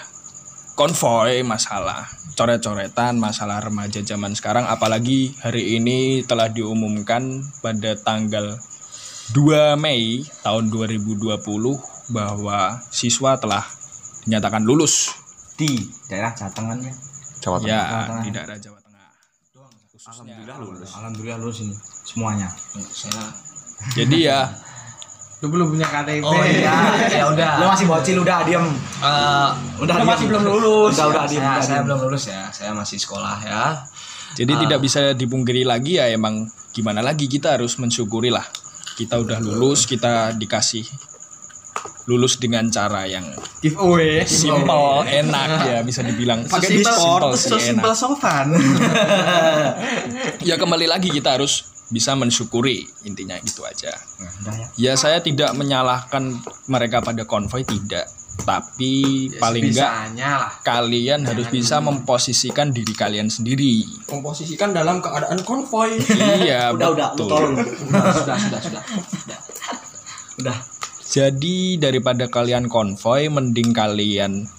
konvoy, 0.76 1.40
masalah 1.40 2.04
coret-coretan, 2.36 3.16
masalah 3.16 3.64
remaja 3.64 4.04
zaman 4.04 4.36
sekarang 4.36 4.68
apalagi 4.68 5.32
hari 5.40 5.80
ini 5.80 6.20
telah 6.28 6.52
diumumkan 6.52 7.40
pada 7.64 7.96
tanggal 7.96 8.60
2 9.32 9.80
Mei 9.80 10.20
tahun 10.44 10.68
2020 10.68 11.32
bahwa 12.12 12.76
siswa 12.92 13.40
telah 13.40 13.64
dinyatakan 14.28 14.62
lulus 14.62 15.16
Di 15.56 15.80
daerah 16.12 16.36
Jatengan 16.36 16.76
ya. 16.84 16.92
Jawa 17.40 17.56
Tengah. 17.56 17.72
ya 17.72 17.80
Tengah. 17.88 18.20
di 18.20 18.30
daerah 18.36 18.56
Jawa 18.60 18.78
Tengah. 18.84 19.08
Khususnya. 19.96 20.36
Alhamdulillah 20.92 21.38
lulus 21.40 21.58
ini 21.64 21.74
semuanya. 22.04 22.52
Saya 22.76 23.24
Jadi 23.96 24.28
ya 24.28 24.52
lu 25.46 25.54
belum 25.54 25.78
punya 25.78 25.86
KTP 25.86 26.26
Oh 26.26 26.42
iya, 26.42 26.74
ya 27.06 27.24
udah. 27.30 27.62
Lo 27.62 27.70
masih 27.70 27.86
bocil 27.86 28.18
udah 28.18 28.42
diam. 28.42 28.66
Eh, 28.66 29.48
Udah 29.78 29.94
Lu 29.94 30.02
diam. 30.02 30.10
masih 30.10 30.26
belum 30.26 30.42
lulus. 30.42 30.98
Udah 30.98 31.06
udah 31.14 31.24
diam. 31.30 31.38
saya, 31.46 31.54
udah 31.54 31.62
saya 31.62 31.80
belum 31.86 31.98
lulus 32.02 32.24
ya. 32.26 32.42
Saya 32.50 32.70
masih 32.74 32.98
sekolah 32.98 33.36
ya. 33.46 33.86
Jadi 34.34 34.52
tidak 34.66 34.82
bisa 34.82 35.14
dipungkiri 35.14 35.62
lagi 35.62 36.02
ya 36.02 36.10
emang 36.10 36.50
gimana 36.74 36.98
lagi 36.98 37.30
kita 37.30 37.54
harus 37.54 37.78
mensyukuri 37.78 38.34
lah. 38.34 38.42
Kita 38.98 39.22
udah 39.22 39.38
lulus, 39.38 39.86
kita 39.86 40.34
dikasih 40.34 40.82
lulus 42.06 42.38
dengan 42.38 42.66
cara 42.70 43.02
yang 43.06 43.26
giveaway 43.58 44.22
simple, 44.26 45.02
enak 45.06 45.50
ya 45.66 45.78
bisa 45.82 46.02
dibilang. 46.02 46.42
Pakai 46.46 46.82
Simple 46.82 47.34
simple 47.34 47.94
so 47.94 48.14
fun 48.18 48.54
Ya 50.42 50.54
kembali 50.54 50.86
lagi 50.86 51.10
kita 51.10 51.34
harus 51.34 51.66
bisa 51.86 52.18
mensyukuri 52.18 52.82
intinya 53.06 53.38
gitu 53.42 53.62
aja. 53.62 53.94
Nah, 54.18 54.32
udah 54.42 54.54
ya. 54.54 54.66
Ya 54.74 54.92
saya 54.98 55.22
tidak 55.22 55.54
menyalahkan 55.54 56.34
mereka 56.66 56.98
pada 56.98 57.22
konvoy 57.22 57.62
tidak, 57.62 58.10
tapi 58.42 59.26
paling 59.38 59.70
enggak 59.70 59.92
lah 60.18 60.50
kalian 60.66 61.22
harus 61.24 61.46
bisa 61.48 61.78
memposisikan 61.78 62.74
diri 62.74 62.90
kalian 62.92 63.30
sendiri. 63.30 63.86
Komposisikan 64.10 64.74
dalam 64.74 64.98
keadaan 64.98 65.40
konvoy. 65.46 65.94
iya, 66.42 66.70
Udah 66.74 66.90
udah, 66.90 67.08
betul. 67.14 67.28
tolong. 67.30 67.54
sudah, 67.90 68.36
sudah, 68.38 68.60
sudah, 68.60 68.82
sudah. 69.06 69.38
Udah. 70.42 70.58
Jadi 71.06 71.78
daripada 71.78 72.26
kalian 72.26 72.66
konvoy, 72.66 73.30
mending 73.30 73.70
kalian 73.70 74.50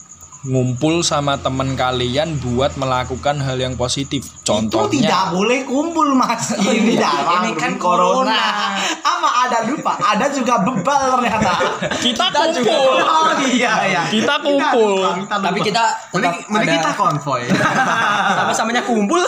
ngumpul 0.47 1.03
sama 1.03 1.35
teman 1.35 1.75
kalian 1.75 2.39
buat 2.39 2.79
melakukan 2.79 3.43
hal 3.43 3.59
yang 3.59 3.75
positif. 3.75 4.23
Itu 4.23 4.55
tidak 4.63 4.71
Contohnya, 4.71 5.35
boleh 5.35 5.59
kumpul 5.67 6.15
mas. 6.15 6.55
Ini 6.63 6.95
dalam 6.95 7.43
Ini 7.43 7.51
kan 7.59 7.75
corona. 7.75 8.73
Apa 9.03 9.29
ada 9.47 9.67
lupa? 9.67 9.99
Ada 9.99 10.31
juga 10.31 10.63
bebal 10.63 11.19
ternyata. 11.19 11.51
kita 12.05 12.25
kumpul. 12.31 12.95
Oh 13.03 13.31
iya 13.43 13.73
iya. 13.91 14.01
Kita 14.07 14.39
kumpul. 14.39 15.03
lupa, 15.03 15.19
kita 15.19 15.35
lupa. 15.35 15.47
Tapi 15.51 15.59
kita 15.59 15.83
mending, 16.15 16.35
mending 16.47 16.79
kita 16.79 16.91
konvoy 16.95 17.41
sama-samanya 18.39 18.81
kumpul. 18.87 19.21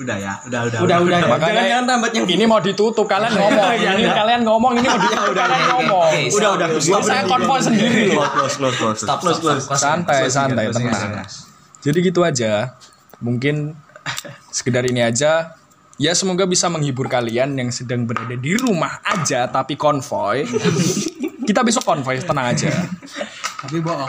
Udah 0.00 0.16
ya, 0.16 0.34
udah 0.48 0.60
udah. 0.66 0.78
udah, 0.80 0.96
udah. 1.04 1.18
Makanya 1.28 1.52
Jangan 1.52 1.68
jangan 1.68 1.84
tambat 1.84 2.10
yang 2.16 2.26
Ini 2.26 2.44
mau 2.48 2.60
ditutup 2.64 3.04
kalian 3.04 3.32
ngomong. 3.36 3.70
ini 3.76 4.08
kalian 4.08 4.40
ngomong, 4.48 4.72
ini 4.80 4.86
mau 4.88 5.00
ditutup 5.00 5.34
kalian 5.36 5.62
ngomong. 5.76 6.12
Udah, 6.32 6.50
udah. 6.56 6.66
Saya 7.04 7.22
konvoy 7.28 7.60
sendiri 7.60 8.16
loh. 8.16 8.24
Close, 8.32 8.56
close, 8.56 8.76
close. 8.80 8.98
Stop, 9.04 9.20
stop, 9.20 9.60
stop. 9.60 9.76
Santai, 9.76 10.32
santai, 10.32 10.64
tenang. 10.72 11.28
Jadi 11.84 11.98
gitu 12.00 12.24
aja. 12.24 12.72
Mungkin 13.20 13.76
sekedar 14.48 14.88
ini 14.88 15.04
aja. 15.04 15.52
Ya 16.00 16.16
semoga 16.16 16.48
bisa 16.48 16.72
menghibur 16.72 17.12
kalian 17.12 17.60
yang 17.60 17.68
sedang 17.68 18.08
berada 18.08 18.32
di 18.32 18.56
rumah 18.56 19.04
aja 19.04 19.44
tapi 19.52 19.76
konvoy. 19.76 20.48
Kita 21.48 21.60
besok 21.60 21.84
konvoy, 21.84 22.16
tenang 22.24 22.56
aja. 22.56 22.72
tapi 23.60 23.76
bohong 23.84 24.08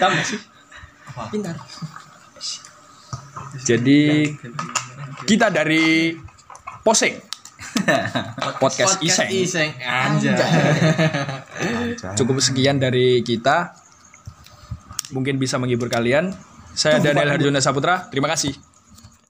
tambah. 0.00 0.24
Pintar. 1.28 1.52
Jadi 3.60 4.32
kita 5.28 5.52
dari 5.52 6.16
Posing. 6.82 7.14
Podcast 8.62 9.00
Iseng. 9.04 9.28
Iseng 9.30 9.70
anjay. 9.80 10.36
Cukup 12.16 12.40
sekian 12.40 12.80
dari 12.80 13.20
kita. 13.20 13.76
Mungkin 15.12 15.36
bisa 15.36 15.60
menghibur 15.60 15.92
kalian. 15.92 16.32
Saya 16.72 16.98
Daniel. 17.04 17.36
Harjuna 17.36 17.60
Saputra. 17.60 18.08
Terima 18.08 18.32
kasih 18.32 18.71